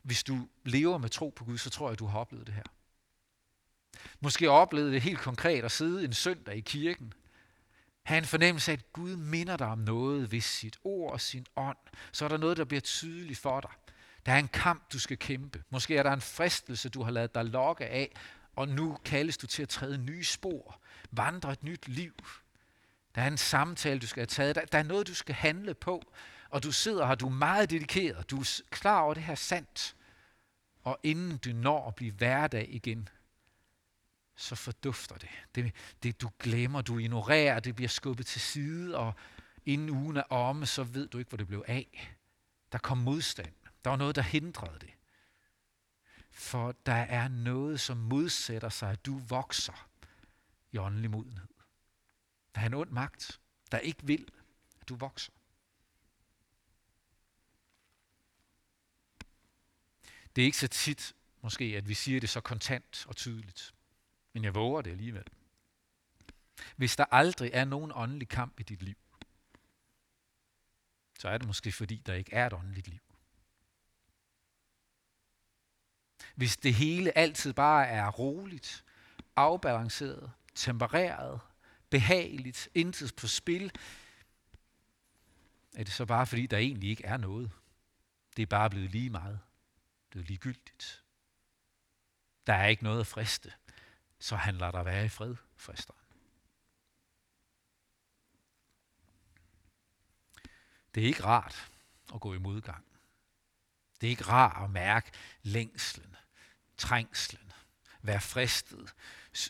Hvis 0.02 0.24
du 0.24 0.50
lever 0.64 0.98
med 0.98 1.10
tro 1.10 1.30
på 1.30 1.46
Gud, 1.46 1.58
så 1.58 1.70
tror 1.70 1.90
jeg, 1.90 2.00
du 2.00 2.06
har 2.06 2.20
oplevet 2.20 2.48
det 2.48 2.56
her. 2.56 2.64
Måske 4.20 4.50
oplevet 4.50 4.94
det 4.94 5.02
helt 5.02 5.20
konkret 5.20 5.64
at 5.64 5.72
sidde 5.72 6.06
en 6.06 6.14
søndag 6.14 6.56
i 6.56 6.62
kirken 6.62 7.14
have 8.06 8.18
en 8.18 8.26
fornemmelse 8.26 8.72
af, 8.72 8.76
at 8.78 8.94
Gud 8.94 9.16
minder 9.16 9.58
dig 9.58 9.68
om 9.68 9.78
noget 9.78 10.32
ved 10.32 10.42
sit 10.42 10.78
ord 10.84 11.14
og 11.14 11.22
sin 11.22 11.46
ånd. 11.56 11.78
Så 12.12 12.26
er 12.26 12.30
der 12.30 12.38
noget, 12.38 12.58
der 12.58 12.66
bliver 12.66 12.82
tydeligt 12.82 13.40
for 13.40 13.62
dig. 13.62 13.72
Der 14.26 14.32
er 14.32 14.40
en 14.40 14.48
kamp, 14.48 14.94
du 14.94 15.00
skal 15.00 15.18
kæmpe. 15.18 15.64
Måske 15.70 15.98
er 15.98 16.04
der 16.04 16.14
en 16.14 16.22
fristelse, 16.22 16.90
du 16.90 17.04
har 17.04 17.12
lavet 17.12 17.36
dig 17.36 17.46
lokke 17.46 17.86
af, 17.86 18.16
og 18.56 18.68
nu 18.68 18.98
kaldes 19.06 19.38
du 19.38 19.48
til 19.48 19.62
at 19.62 19.70
træde 19.70 19.98
nye 19.98 20.24
spor, 20.24 20.82
vandre 21.12 21.52
et 21.52 21.64
nyt 21.64 21.88
liv. 21.88 22.14
Der 23.16 23.22
er 23.22 23.28
en 23.28 23.38
samtale, 23.38 24.00
du 24.00 24.08
skal 24.08 24.22
have 24.22 24.28
taget. 24.28 24.56
Der, 24.56 24.66
der 24.66 24.78
er 24.78 24.84
noget, 24.84 25.08
du 25.08 25.16
skal 25.16 25.36
handle 25.36 25.74
på, 25.74 26.04
og 26.50 26.64
du 26.64 26.72
sidder 26.72 27.08
her, 27.08 27.16
du 27.16 27.26
er 27.26 27.32
meget 27.32 27.70
dedikeret. 27.70 28.30
Du 28.30 28.40
er 28.40 28.62
klar 28.70 29.02
over, 29.02 29.14
det 29.14 29.24
her 29.24 29.36
sandt. 29.36 29.96
Og 30.84 31.00
inden 31.04 31.38
du 31.38 31.50
når 31.50 31.88
at 31.88 31.96
blive 31.96 32.12
hverdag 32.12 32.68
igen, 32.70 33.10
så 34.36 34.56
fordufter 34.56 35.18
det. 35.18 35.30
det. 35.56 35.72
Det 36.04 36.22
du 36.22 36.30
glemmer, 36.40 36.82
du 36.82 36.98
ignorerer, 36.98 37.60
det 37.60 37.76
bliver 37.76 37.90
skubbet 37.90 38.26
til 38.26 38.42
side, 38.42 38.98
og 38.98 39.14
inden 39.66 39.90
ugen 39.90 40.18
er 40.18 40.24
omme, 40.30 40.66
så 40.66 40.84
ved 40.84 41.08
du 41.08 41.18
ikke, 41.18 41.30
hvor 41.30 41.38
det 41.38 41.48
blev 41.48 41.64
af. 41.68 42.16
Der 42.72 42.78
kom 42.78 42.98
modstand. 42.98 43.54
Der 43.84 43.90
var 43.90 43.98
noget, 43.98 44.16
der 44.16 44.22
hindrede 44.22 44.80
det. 44.80 44.90
For 46.32 46.76
der 46.86 46.94
er 46.94 47.28
noget, 47.28 47.80
som 47.80 47.98
modsætter 47.98 48.70
sig, 48.70 48.92
at 48.92 49.06
du 49.06 49.18
vokser 49.18 49.90
i 50.72 50.78
åndelig 50.78 51.12
modenhed. 51.12 51.48
Der 52.56 52.62
er 52.62 52.66
en 52.66 52.74
ond 52.74 52.90
magt, 52.90 53.40
der 53.72 53.78
ikke 53.78 54.04
vil, 54.04 54.28
at 54.82 54.90
du 54.90 54.96
vokser. 54.96 55.32
Det 60.36 60.42
er 60.42 60.46
ikke 60.46 60.58
så 60.58 60.68
tit, 60.68 61.16
måske, 61.42 61.66
at 61.66 61.90
vi 61.90 61.94
siger 61.94 62.20
det 62.20 62.30
så 62.30 62.42
kontant 62.42 63.06
og 63.08 63.16
tydeligt. 63.16 63.75
Men 64.36 64.44
jeg 64.44 64.56
våger 64.56 64.82
det 64.82 64.92
alligevel. 64.92 65.28
Hvis 66.76 66.96
der 66.96 67.06
aldrig 67.12 67.52
er 67.54 67.66
nogen 67.66 67.92
åndelig 67.96 68.28
kamp 68.28 68.60
i 68.60 68.64
dit 68.64 68.84
liv, 68.84 68.98
så 71.20 71.30
er 71.30 71.38
det 71.38 71.48
måske 71.48 71.72
fordi, 71.72 72.02
der 72.06 72.14
ikke 72.14 72.34
er 72.34 72.48
et 72.48 72.54
åndeligt 72.54 72.88
liv. 72.88 73.00
Hvis 76.36 76.58
det 76.58 76.74
hele 76.74 77.18
altid 77.18 77.54
bare 77.54 77.88
er 77.88 78.12
roligt, 78.12 78.86
afbalanceret, 79.36 80.32
tempereret, 80.56 81.40
behageligt, 81.90 82.70
intet 82.74 83.16
på 83.16 83.28
spil, 83.28 83.72
er 85.76 85.84
det 85.84 85.94
så 85.94 86.06
bare 86.06 86.28
fordi, 86.28 86.48
der 86.48 86.58
egentlig 86.58 86.90
ikke 86.90 87.06
er 87.06 87.18
noget. 87.18 87.52
Det 88.36 88.42
er 88.42 88.48
bare 88.48 88.70
blevet 88.70 88.92
lige 88.92 89.10
meget. 89.10 89.40
Det 90.14 90.20
er 90.20 90.24
ligegyldigt. 90.24 91.04
Der 92.48 92.54
er 92.54 92.68
ikke 92.68 92.84
noget 92.84 93.00
at 93.00 93.08
friste 93.08 93.54
så 94.26 94.36
han 94.36 94.56
lader 94.56 94.72
dig 94.72 94.86
være 94.86 95.06
i 95.06 95.10
fred, 95.10 95.36
frister. 95.56 95.94
Det 100.96 101.04
er 101.04 101.08
ikke 101.08 101.24
rart 101.24 101.72
at 102.14 102.22
gå 102.22 102.34
i 102.34 102.38
modgang. 102.38 102.86
Det 104.02 104.08
er 104.08 104.12
ikke 104.12 104.24
rart 104.24 104.64
at 104.64 104.70
mærke 104.70 105.12
længslen, 105.42 106.16
trængslen, 106.78 107.52
være 108.02 108.22
fristet, 108.22 108.94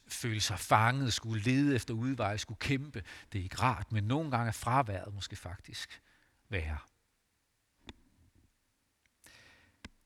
føle 0.08 0.42
sig 0.42 0.60
fanget, 0.60 1.14
skulle 1.14 1.44
lede 1.44 1.76
efter 1.76 1.94
udveje, 1.94 2.38
skulle 2.38 2.60
kæmpe. 2.60 3.04
Det 3.32 3.40
er 3.40 3.44
ikke 3.44 3.62
rart, 3.62 3.92
men 3.92 4.04
nogle 4.04 4.32
gange 4.32 4.48
er 4.48 4.52
fraværet 4.52 5.14
måske 5.14 5.36
faktisk 5.36 6.02
værre. 6.50 6.80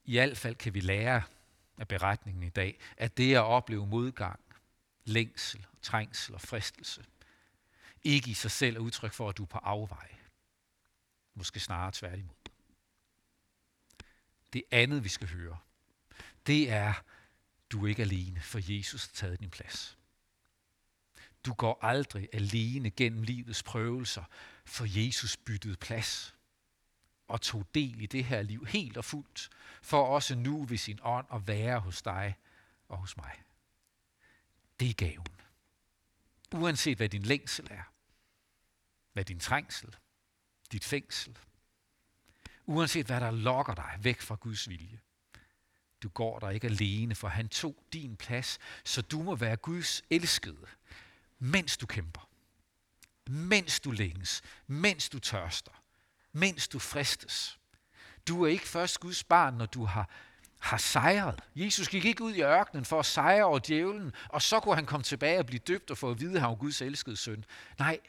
I 0.04 0.14
hvert 0.14 0.38
fald 0.38 0.56
kan 0.56 0.74
vi 0.74 0.80
lære 0.80 1.22
af 1.78 1.88
beretningen 1.88 2.44
i 2.44 2.50
dag, 2.50 2.80
at 2.98 3.18
det 3.18 3.36
at 3.36 3.44
opleve 3.44 3.88
modgang 3.88 4.40
længsel, 5.06 5.66
trængsel 5.82 6.36
og 6.36 6.42
fristelse, 6.42 7.06
ikke 8.04 8.32
i 8.32 8.34
sig 8.34 8.52
selv 8.52 8.76
er 8.76 8.80
udtryk 8.80 9.14
for, 9.14 9.30
at 9.30 9.38
du 9.38 9.44
er 9.44 9.48
på 9.48 9.58
afvej. 9.58 10.16
Måske 11.34 11.60
snarere 11.60 11.92
tværtimod. 11.94 12.36
Det 14.54 14.64
andet, 14.72 15.04
vi 15.04 15.10
skal 15.10 15.30
høre, 15.30 15.58
det 16.48 16.72
er, 16.72 16.94
du 17.72 17.86
er 17.86 17.90
ikke 17.90 18.02
alene, 18.02 18.42
for 18.42 18.60
Jesus 18.74 19.06
har 19.06 19.12
taget 19.14 19.40
din 19.40 19.50
plads. 19.50 19.98
Du 21.46 21.54
går 21.54 21.80
aldrig 21.82 22.30
alene 22.34 22.92
gennem 22.92 23.24
livets 23.24 23.64
prøvelser, 23.64 24.24
for 24.66 24.86
Jesus 25.06 25.38
byttede 25.38 25.76
plads 25.76 26.36
og 27.28 27.42
tog 27.42 27.66
del 27.76 28.02
i 28.02 28.06
det 28.06 28.26
her 28.26 28.42
liv 28.42 28.66
helt 28.66 28.98
og 28.98 29.06
fuldt, 29.06 29.50
for 29.82 30.06
også 30.06 30.36
nu 30.36 30.64
ved 30.66 30.78
sin 30.78 31.00
ånd 31.02 31.28
at 31.34 31.48
være 31.48 31.80
hos 31.80 32.02
dig 32.02 32.36
og 32.88 32.98
hos 32.98 33.18
mig. 33.18 33.44
Det 34.80 34.90
er 34.90 34.94
gaven. 34.94 35.28
Uanset 36.54 36.98
hvad 36.98 37.10
din 37.10 37.24
længsel 37.24 37.68
er, 37.72 37.84
hvad 39.14 39.26
din 39.26 39.40
trængsel, 39.40 39.96
dit 40.72 40.86
fængsel, 40.86 41.38
uanset 42.66 43.06
hvad 43.06 43.22
der 43.22 43.32
lokker 43.32 43.74
dig 43.74 43.98
væk 44.02 44.22
fra 44.22 44.36
Guds 44.36 44.70
vilje. 44.70 45.00
Du 46.04 46.10
går 46.10 46.40
der 46.40 46.50
ikke 46.50 46.68
alene, 46.68 47.16
for 47.16 47.28
han 47.28 47.50
tog 47.50 47.84
din 47.94 48.18
plads, 48.18 48.60
så 48.86 49.02
du 49.02 49.22
må 49.24 49.36
være 49.36 49.56
Guds 49.56 50.02
elskede, 50.10 50.68
mens 51.40 51.78
du 51.78 51.86
kæmper, 51.86 52.30
mens 53.28 53.80
du 53.80 53.92
længes, 53.92 54.42
mens 54.68 55.10
du 55.10 55.20
tørster, 55.20 55.84
mens 56.32 56.68
du 56.68 56.80
fristes. 56.80 57.60
Du 58.28 58.44
er 58.44 58.48
ikke 58.48 58.68
først 58.68 59.00
Guds 59.00 59.24
barn, 59.24 59.54
når 59.54 59.66
du 59.66 59.86
har, 59.86 60.10
har 60.60 60.78
sejret. 60.78 61.44
Jesus 61.56 61.90
gik 61.90 62.06
ikke 62.06 62.24
ud 62.24 62.34
i 62.34 62.42
ørkenen 62.42 62.86
for 62.86 63.00
at 63.00 63.06
sejre 63.06 63.44
over 63.44 63.60
djævlen, 63.60 64.14
og 64.30 64.42
så 64.42 64.60
kunne 64.60 64.76
han 64.76 64.86
komme 64.86 65.04
tilbage 65.04 65.40
og 65.40 65.46
blive 65.46 65.60
døbt 65.60 65.92
og 65.92 65.98
få 65.98 66.12
at 66.12 66.20
vide, 66.20 66.36
at 66.36 66.42
han 66.42 66.50
var 66.50 66.56
Guds 66.56 66.82
elskede 66.82 67.18
søn. 67.18 67.46
Nej, 67.80 68.00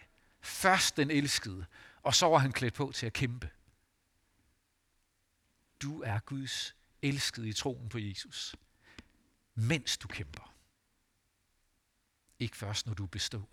først 0.41 0.97
den 0.97 1.11
elskede, 1.11 1.67
og 2.03 2.15
så 2.15 2.27
var 2.27 2.39
han 2.39 2.53
klædt 2.53 2.75
på 2.75 2.93
til 2.95 3.07
at 3.07 3.13
kæmpe. 3.13 3.51
Du 5.83 6.03
er 6.03 6.19
Guds 6.19 6.77
elskede 7.03 7.49
i 7.49 7.53
troen 7.53 7.89
på 7.89 7.99
Jesus, 7.99 8.57
mens 9.55 9.99
du 9.99 10.09
kæmper. 10.09 10.55
Ikke 12.39 12.57
først, 12.57 12.87
når 12.87 12.95
du 12.95 13.03
er 13.03 13.09
bestået. 13.09 13.47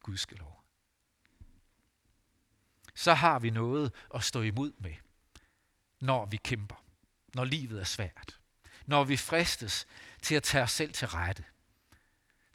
Gud 0.00 0.16
skal 0.16 0.36
lov. 0.36 0.64
Så 2.94 3.14
har 3.14 3.38
vi 3.38 3.50
noget 3.50 3.92
at 4.14 4.24
stå 4.24 4.42
imod 4.42 4.72
med, 4.78 4.94
når 6.00 6.26
vi 6.26 6.36
kæmper, 6.36 6.83
når 7.34 7.44
livet 7.44 7.80
er 7.80 7.84
svært, 7.84 8.38
når 8.86 9.04
vi 9.04 9.16
fristes 9.16 9.86
til 10.22 10.34
at 10.34 10.42
tage 10.42 10.64
os 10.64 10.72
selv 10.72 10.92
til 10.92 11.08
rette, 11.08 11.44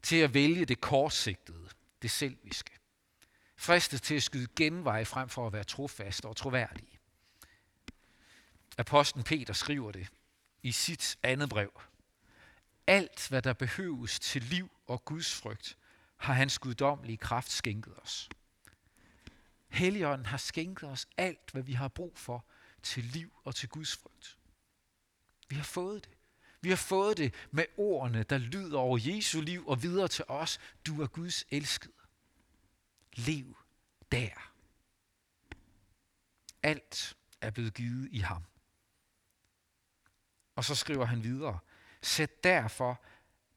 til 0.01 0.15
at 0.15 0.33
vælge 0.33 0.65
det 0.65 0.81
kortsigtede, 0.81 1.69
det 2.01 2.11
selviske, 2.11 2.71
fristes 3.57 4.01
til 4.01 4.15
at 4.15 4.23
skyde 4.23 4.47
genveje 4.55 5.05
frem 5.05 5.29
for 5.29 5.47
at 5.47 5.53
være 5.53 5.63
trofast 5.63 6.25
og 6.25 6.35
troværdige. 6.35 6.99
Apostlen 8.77 9.23
Peter 9.23 9.53
skriver 9.53 9.91
det 9.91 10.07
i 10.63 10.71
sit 10.71 11.17
andet 11.23 11.49
brev. 11.49 11.81
Alt, 12.87 13.29
hvad 13.29 13.41
der 13.41 13.53
behøves 13.53 14.19
til 14.19 14.43
liv 14.43 14.71
og 14.87 15.05
Guds 15.05 15.35
frygt, 15.35 15.77
har 16.17 16.33
hans 16.33 16.59
guddommelige 16.59 17.17
kraft 17.17 17.51
skænket 17.51 17.99
os. 18.01 18.29
Helligånden 19.69 20.25
har 20.25 20.37
skænket 20.37 20.89
os 20.89 21.07
alt, 21.17 21.51
hvad 21.51 21.63
vi 21.63 21.73
har 21.73 21.87
brug 21.87 22.17
for 22.17 22.45
til 22.83 23.03
liv 23.03 23.33
og 23.43 23.55
til 23.55 23.69
Guds 23.69 23.97
frygt. 23.97 24.38
Vi 25.49 25.55
har 25.55 25.63
fået 25.63 26.05
det. 26.05 26.13
Vi 26.61 26.69
har 26.69 26.75
fået 26.75 27.17
det 27.17 27.33
med 27.51 27.65
ordene, 27.77 28.23
der 28.23 28.37
lyder 28.37 28.79
over 28.79 28.99
Jesu 29.01 29.41
liv 29.41 29.67
og 29.67 29.83
videre 29.83 30.07
til 30.07 30.25
os. 30.27 30.59
Du 30.85 31.01
er 31.01 31.07
Guds 31.07 31.45
elskede. 31.51 31.93
Lev 33.13 33.57
der. 34.11 34.53
Alt 36.63 37.17
er 37.41 37.49
blevet 37.51 37.73
givet 37.73 38.09
i 38.11 38.19
ham. 38.19 38.43
Og 40.55 40.65
så 40.65 40.75
skriver 40.75 41.05
han 41.05 41.23
videre, 41.23 41.59
sæt 42.01 42.43
derfor 42.43 43.03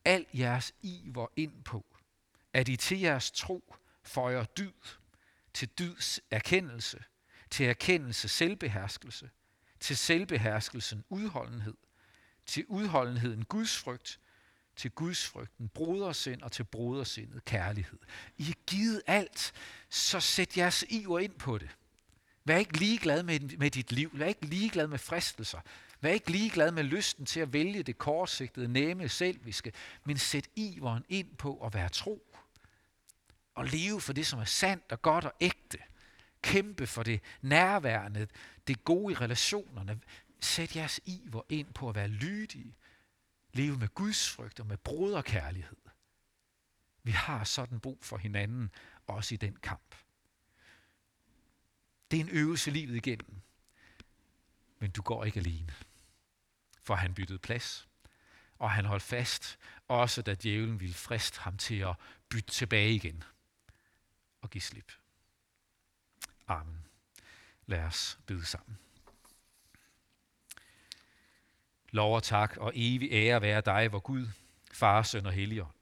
al 0.05 0.27
jeres 0.35 0.75
iver 0.83 1.27
ind 1.37 1.65
på, 1.65 1.87
at 2.53 2.69
I 2.69 2.77
til 2.77 3.01
jeres 3.01 3.31
tro 3.31 3.75
føjer 4.03 4.45
dyd, 4.45 4.73
til 5.55 5.69
dyds 5.69 6.21
erkendelse, 6.31 7.05
til 7.51 7.67
erkendelse 7.67 8.29
selvbeherskelse, 8.29 9.31
til 9.83 9.97
selvbeherskelsen 9.97 11.05
udholdenhed, 11.09 11.75
til 12.47 12.65
udholdenheden 12.69 13.45
Guds 13.45 13.77
frygt, 13.77 14.21
til 14.77 14.91
Guds 14.91 15.27
frygten 15.27 15.69
brodersind 15.69 16.43
og 16.43 16.53
til 16.53 16.65
brodersindet 16.65 17.45
kærlighed. 17.45 17.99
I 18.37 18.45
har 18.45 18.55
givet 18.67 19.03
alt, 19.07 19.53
så 19.89 20.21
sæt 20.21 20.57
jeres 20.57 20.85
iver 20.89 21.19
ind 21.19 21.33
på 21.33 21.59
det. 21.59 21.71
Vær 22.45 22.57
ikke 22.57 22.79
ligeglad 22.79 23.23
med, 23.23 23.41
med 23.41 23.71
dit 23.71 23.93
liv. 23.93 24.11
Vær 24.13 24.27
ikke 24.27 24.47
ligeglad 24.47 24.87
med 24.87 24.99
fristelser. 24.99 25.61
Vær 26.01 26.11
ikke 26.11 26.31
ligeglad 26.31 26.71
med 26.71 26.85
lysten 26.85 27.27
til 27.27 27.41
at 27.41 27.53
vælge 27.53 27.83
det 27.83 27.99
kortsigtede, 27.99 28.69
nemme, 28.69 29.09
selviske, 29.09 29.73
men 30.05 30.19
sæt 30.19 30.49
iveren 30.57 31.05
ind 31.09 31.37
på 31.37 31.57
at 31.67 31.75
være 31.75 31.89
tro. 31.89 32.37
Og 33.55 33.67
leve 33.67 34.01
for 34.01 34.13
det, 34.13 34.27
som 34.27 34.39
er 34.39 34.45
sandt 34.45 34.93
og 34.93 35.03
godt 35.03 35.25
og 35.25 35.35
ægte. 35.41 35.79
Kæmpe 36.43 36.87
for 36.87 37.03
det 37.03 37.21
nærværende, 37.41 38.29
det 38.67 38.85
gode 38.85 39.13
i 39.13 39.17
relationerne. 39.17 40.01
Sæt 40.41 40.77
jeres 40.77 41.01
iver 41.05 41.43
ind 41.49 41.75
på 41.75 41.89
at 41.89 41.95
være 41.95 42.09
lydige. 42.09 42.77
Leve 43.53 43.79
med 43.79 43.89
Guds 43.89 44.31
frygt 44.31 44.61
og 44.61 44.67
med 44.67 44.77
broderkærlighed. 44.77 45.77
Vi 47.03 47.11
har 47.11 47.45
sådan 47.45 47.81
brug 47.81 47.99
for 48.03 48.17
hinanden, 48.17 48.71
også 49.07 49.35
i 49.35 49.37
den 49.37 49.57
kamp. 49.57 49.95
Det 52.11 52.17
er 52.17 52.25
en 52.25 52.31
øvelse 52.31 52.71
livet 52.71 52.97
igennem. 52.97 53.41
Men 54.79 54.91
du 54.91 55.03
går 55.03 55.25
ikke 55.25 55.41
alene 55.41 55.75
for 56.83 56.95
han 56.95 57.15
byttede 57.15 57.39
plads. 57.39 57.89
Og 58.59 58.71
han 58.71 58.85
holdt 58.85 59.03
fast, 59.03 59.59
også 59.89 60.23
da 60.23 60.35
djævlen 60.35 60.81
ville 60.81 60.95
friste 60.95 61.41
ham 61.41 61.59
til 61.59 61.79
at 61.79 61.97
bytte 62.29 62.51
tilbage 62.51 62.95
igen 62.95 63.25
og 64.41 64.51
give 64.51 64.63
slip. 64.63 64.93
Amen. 66.53 66.85
Lad 67.67 67.85
os 67.85 68.19
bede 68.27 68.45
sammen. 68.45 68.79
Lov 71.91 72.15
og 72.15 72.23
tak 72.23 72.57
og 72.57 72.73
evig 72.75 73.13
ære 73.13 73.43
være 73.43 73.61
dig, 73.61 73.93
vor 73.93 73.99
Gud, 73.99 74.27
Far, 74.73 75.03
Søn 75.03 75.27
og 75.27 75.33
Helligånd. 75.33 75.75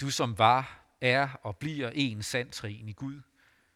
Du 0.00 0.10
som 0.10 0.38
var, 0.38 0.84
er 1.00 1.28
og 1.28 1.56
bliver 1.56 1.90
en 1.94 2.22
sand 2.22 2.52
trin 2.52 2.88
i 2.88 2.92
Gud, 2.92 3.20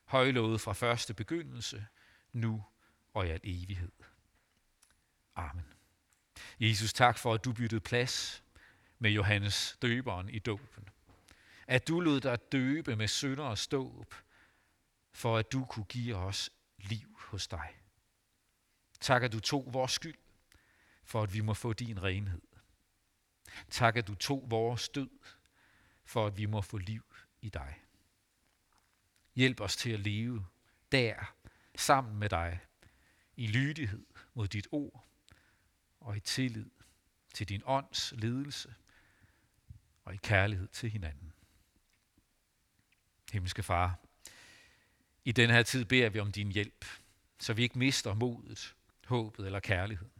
højlovet 0.05 0.61
fra 0.61 0.73
første 0.73 1.15
begyndelse, 1.15 1.87
nu 2.33 2.65
og 3.15 3.27
i 3.27 3.31
al 3.31 3.41
evighed. 3.45 3.93
Amen. 5.37 5.65
Jesus, 6.61 6.93
tak 6.93 7.19
for, 7.19 7.35
at 7.35 7.45
du 7.45 7.53
byttede 7.53 7.81
plads 7.81 8.45
med 8.99 9.11
Johannes 9.11 9.79
døberen 9.83 10.29
i 10.29 10.39
dåben. 10.39 10.89
At 11.67 11.89
du 11.89 12.01
lod 12.01 12.21
dig 12.21 12.53
døbe 12.53 12.97
med 12.97 13.09
sønder 13.09 13.45
og 13.45 13.59
ståb, 13.59 14.15
for 15.13 15.39
at 15.39 15.53
du 15.53 15.65
kunne 15.65 15.85
give 15.85 16.17
os 16.17 16.51
liv 16.79 17.19
hos 17.19 17.49
dig. 17.49 17.79
Tak, 19.01 19.23
at 19.23 19.33
du 19.33 19.41
tog 19.41 19.75
vores 19.75 19.93
skyld, 19.93 20.19
for 21.05 21.23
at 21.23 21.35
vi 21.35 21.41
må 21.41 21.55
få 21.55 21.73
din 21.73 22.03
renhed. 22.03 22.43
Tak, 23.71 23.97
at 23.97 24.07
du 24.07 24.15
tog 24.15 24.45
vores 24.51 24.89
død, 24.89 25.11
for 26.05 26.27
at 26.27 26.37
vi 26.37 26.47
må 26.47 26.61
få 26.61 26.79
liv 26.79 27.15
i 27.41 27.49
dig. 27.49 27.81
Hjælp 29.35 29.61
os 29.61 29.77
til 29.77 29.91
at 29.91 30.01
leve 30.01 30.47
der, 30.93 31.35
sammen 31.77 32.19
med 32.19 32.29
dig, 32.29 32.61
i 33.37 33.47
lydighed 33.47 34.07
mod 34.35 34.49
dit 34.49 34.69
ord, 34.73 35.07
og 36.01 36.17
i 36.17 36.21
tillid 36.21 36.71
til 37.35 37.49
din 37.49 37.63
ånds 37.65 38.13
ledelse 38.17 38.75
og 40.05 40.15
i 40.15 40.17
kærlighed 40.17 40.69
til 40.69 40.91
hinanden. 40.91 41.33
Himmelske 43.33 43.63
Far, 43.63 43.99
i 45.25 45.33
den 45.33 45.51
her 45.51 45.63
tid 45.63 45.85
beder 45.85 46.09
vi 46.09 46.19
om 46.19 46.33
din 46.33 46.53
hjælp, 46.53 46.85
så 47.41 47.53
vi 47.53 47.63
ikke 47.63 47.79
mister 47.79 48.15
modet, 48.15 48.75
håbet 49.07 49.47
eller 49.47 49.61
kærligheden. 49.61 50.13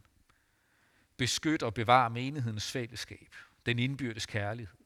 Beskyt 1.17 1.63
og 1.63 1.73
bevar 1.73 2.09
menighedens 2.09 2.71
fællesskab, 2.71 3.35
den 3.65 3.79
indbyrdes 3.79 4.25
kærlighed. 4.25 4.77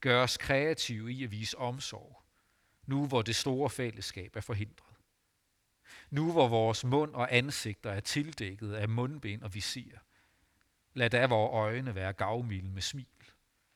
Gør 0.00 0.22
os 0.22 0.36
kreative 0.36 1.12
i 1.12 1.24
at 1.24 1.30
vise 1.30 1.58
omsorg, 1.58 2.22
nu 2.86 3.06
hvor 3.06 3.22
det 3.22 3.36
store 3.36 3.70
fællesskab 3.70 4.36
er 4.36 4.40
forhindret. 4.40 4.96
Nu 6.10 6.32
hvor 6.32 6.48
vores 6.48 6.84
mund 6.84 7.14
og 7.14 7.34
ansigter 7.34 7.90
er 7.90 8.00
tildækket 8.00 8.72
af 8.72 8.88
mundbind 8.88 9.42
og 9.42 9.54
visir, 9.54 9.98
lad 10.94 11.10
da 11.10 11.26
vores 11.26 11.52
øjne 11.52 11.94
være 11.94 12.12
gavmilde 12.12 12.70
med 12.70 12.82
smil, 12.82 13.06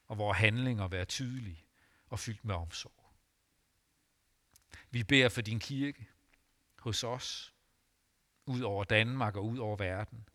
og 0.06 0.18
vores 0.18 0.38
handlinger 0.38 0.88
være 0.88 1.04
tydelige 1.04 1.64
og 2.08 2.18
fyldt 2.18 2.44
med 2.44 2.54
omsorg. 2.54 2.95
Vi 4.96 5.02
beder 5.02 5.28
for 5.28 5.40
din 5.40 5.58
kirke 5.58 6.08
hos 6.78 7.04
os, 7.04 7.54
ud 8.46 8.60
over 8.60 8.84
Danmark 8.84 9.36
og 9.36 9.44
ud 9.44 9.58
over 9.58 9.76
verden. 9.76 10.28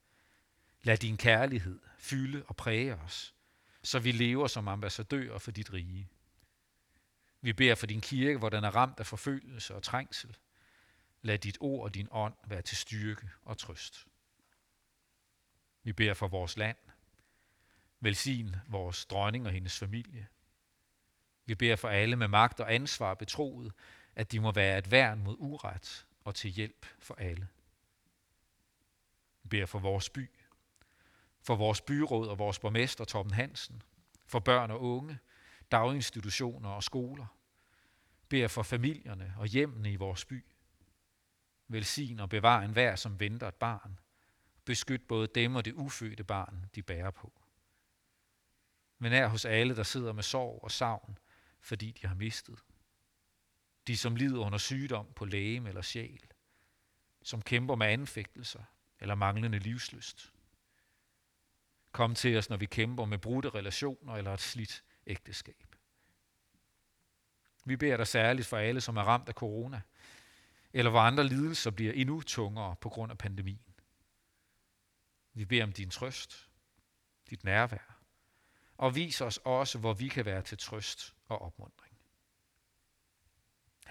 Lad 0.84 0.98
din 0.98 1.18
kærlighed 1.18 1.80
fylde 1.98 2.44
og 2.48 2.56
præge 2.56 2.96
os, 2.96 3.36
så 3.84 4.00
vi 4.00 4.12
lever 4.12 4.48
som 4.48 4.68
ambassadører 4.68 5.38
for 5.38 5.52
dit 5.52 5.74
rige. 5.74 6.10
Vi 7.42 7.54
beder 7.54 7.76
for 7.76 7.86
din 7.86 8.02
kirke, 8.02 8.38
hvor 8.38 8.50
den 8.50 8.64
er 8.64 8.76
ramt 8.76 9.00
af 9.00 9.06
forfølgelse 9.06 9.76
og 9.76 9.84
trængsel, 9.84 10.38
Lad 11.22 11.38
dit 11.38 11.58
ord 11.60 11.84
og 11.84 11.94
din 11.94 12.08
ånd 12.12 12.34
være 12.48 12.62
til 12.62 12.78
styrke 12.78 13.30
og 13.42 13.58
trøst. 13.58 14.08
Vi 15.84 15.94
beder 15.94 16.14
for 16.14 16.28
vores 16.28 16.58
land. 16.58 16.78
Velsign 18.00 18.56
vores 18.68 19.06
dronning 19.06 19.46
og 19.46 19.52
hendes 19.52 19.80
familie. 19.80 20.28
Vi 21.46 21.56
beder 21.56 21.76
for 21.76 21.90
alle 21.90 22.16
med 22.16 22.28
magt 22.28 22.60
og 22.60 22.74
ansvar 22.74 23.14
betroet, 23.14 23.74
at 24.16 24.32
de 24.32 24.40
må 24.40 24.52
være 24.52 24.78
et 24.78 24.92
værn 24.92 25.24
mod 25.24 25.36
uret 25.40 26.06
og 26.24 26.36
til 26.36 26.50
hjælp 26.50 26.86
for 27.00 27.16
alle. 27.16 27.48
Vi 29.44 29.48
beder 29.50 29.66
for 29.66 29.80
vores 29.80 30.10
by, 30.10 30.30
for 31.42 31.56
vores 31.56 31.82
byråd 31.82 32.28
og 32.28 32.40
vores 32.40 32.60
borgmester 32.60 33.06
Torben 33.06 33.34
Hansen, 33.34 33.82
for 34.26 34.40
børn 34.40 34.72
og 34.72 34.82
unge, 34.82 35.20
daginstitutioner 35.72 36.70
og 36.70 36.84
skoler. 36.84 37.26
Beder 38.30 38.48
for 38.48 38.64
familierne 38.64 39.34
og 39.38 39.48
hjemmene 39.48 39.92
i 39.92 39.96
vores 39.96 40.26
by. 40.26 40.46
Velsign 41.68 42.20
og 42.20 42.30
bevar 42.30 42.62
enhver, 42.62 42.96
som 42.96 43.20
venter 43.20 43.48
et 43.48 43.56
barn. 43.56 44.00
Beskyt 44.66 45.08
både 45.08 45.28
dem 45.36 45.56
og 45.56 45.66
det 45.66 45.74
ufødte 45.74 46.24
barn, 46.24 46.66
de 46.76 46.84
bærer 46.84 47.12
på. 47.12 47.42
Men 48.98 49.14
er 49.14 49.28
hos 49.28 49.46
alle, 49.46 49.76
der 49.76 49.84
sidder 49.84 50.14
med 50.14 50.24
sorg 50.24 50.60
og 50.64 50.72
savn, 50.72 51.18
fordi 51.62 51.92
de 51.92 52.08
har 52.08 52.16
mistet. 52.16 52.64
De, 53.92 53.98
som 53.98 54.16
lider 54.16 54.40
under 54.40 54.58
sygdom 54.58 55.08
på 55.16 55.26
læge 55.26 55.68
eller 55.68 55.82
sjæl. 55.82 56.24
som 57.24 57.42
kæmper 57.42 57.76
med 57.76 57.88
anfægtelser 57.88 58.64
eller 59.00 59.16
manglende 59.16 59.60
livsløst. 59.60 60.34
Kom 61.92 62.16
til 62.16 62.38
os, 62.38 62.50
når 62.50 62.58
vi 62.58 62.66
kæmper 62.66 63.06
med 63.06 63.18
brudte 63.18 63.50
relationer 63.50 64.14
eller 64.14 64.34
et 64.34 64.40
slidt 64.42 64.84
ægteskab. 65.08 65.76
Vi 67.66 67.76
beder 67.76 67.98
dig 67.98 68.08
særligt 68.08 68.48
for 68.48 68.58
alle, 68.58 68.82
som 68.82 68.98
er 68.98 69.02
ramt 69.02 69.28
af 69.28 69.34
corona, 69.34 69.82
eller 70.74 70.92
hvor 70.92 71.00
andre 71.00 71.24
lidelser 71.24 71.72
bliver 71.72 71.94
endnu 71.94 72.22
tungere 72.22 72.76
på 72.76 72.90
grund 72.90 73.12
af 73.12 73.18
pandemien. 73.18 73.76
Vi 75.34 75.46
beder 75.46 75.64
om 75.64 75.74
din 75.74 75.90
trøst, 75.90 76.50
dit 77.30 77.44
nærvær, 77.44 78.00
og 78.78 78.96
vis 78.96 79.22
os 79.22 79.38
også, 79.38 79.78
hvor 79.80 79.94
vi 79.94 80.08
kan 80.08 80.26
være 80.26 80.42
til 80.42 80.58
trøst 80.58 81.16
og 81.26 81.42
opmundring. 81.42 81.91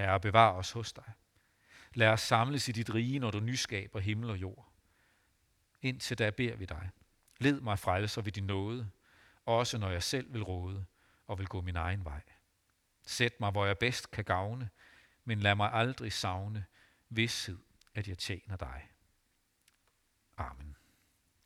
Herre, 0.00 0.20
bevar 0.20 0.52
os 0.52 0.72
hos 0.72 0.92
dig. 0.92 1.12
Lad 1.94 2.08
os 2.08 2.20
samles 2.20 2.68
i 2.68 2.72
dit 2.72 2.94
rige, 2.94 3.18
når 3.18 3.30
du 3.30 3.40
nyskaber 3.40 4.00
himmel 4.00 4.30
og 4.30 4.36
jord. 4.36 4.72
Indtil 5.82 6.18
da 6.18 6.30
beder 6.30 6.56
vi 6.56 6.64
dig. 6.64 6.90
Led 7.38 7.60
mig 7.60 7.78
frelser 7.78 8.22
ved 8.22 8.32
din 8.32 8.44
nåde, 8.44 8.90
også 9.46 9.78
når 9.78 9.90
jeg 9.90 10.02
selv 10.02 10.32
vil 10.32 10.42
råde 10.42 10.84
og 11.26 11.38
vil 11.38 11.46
gå 11.46 11.60
min 11.60 11.76
egen 11.76 12.04
vej. 12.04 12.22
Sæt 13.06 13.40
mig, 13.40 13.50
hvor 13.50 13.66
jeg 13.66 13.78
bedst 13.78 14.10
kan 14.10 14.24
gavne, 14.24 14.70
men 15.24 15.40
lad 15.40 15.54
mig 15.54 15.72
aldrig 15.72 16.12
savne 16.12 16.64
vidshed, 17.08 17.58
at 17.94 18.08
jeg 18.08 18.18
tjener 18.18 18.56
dig. 18.56 18.88
Amen. 20.36 20.76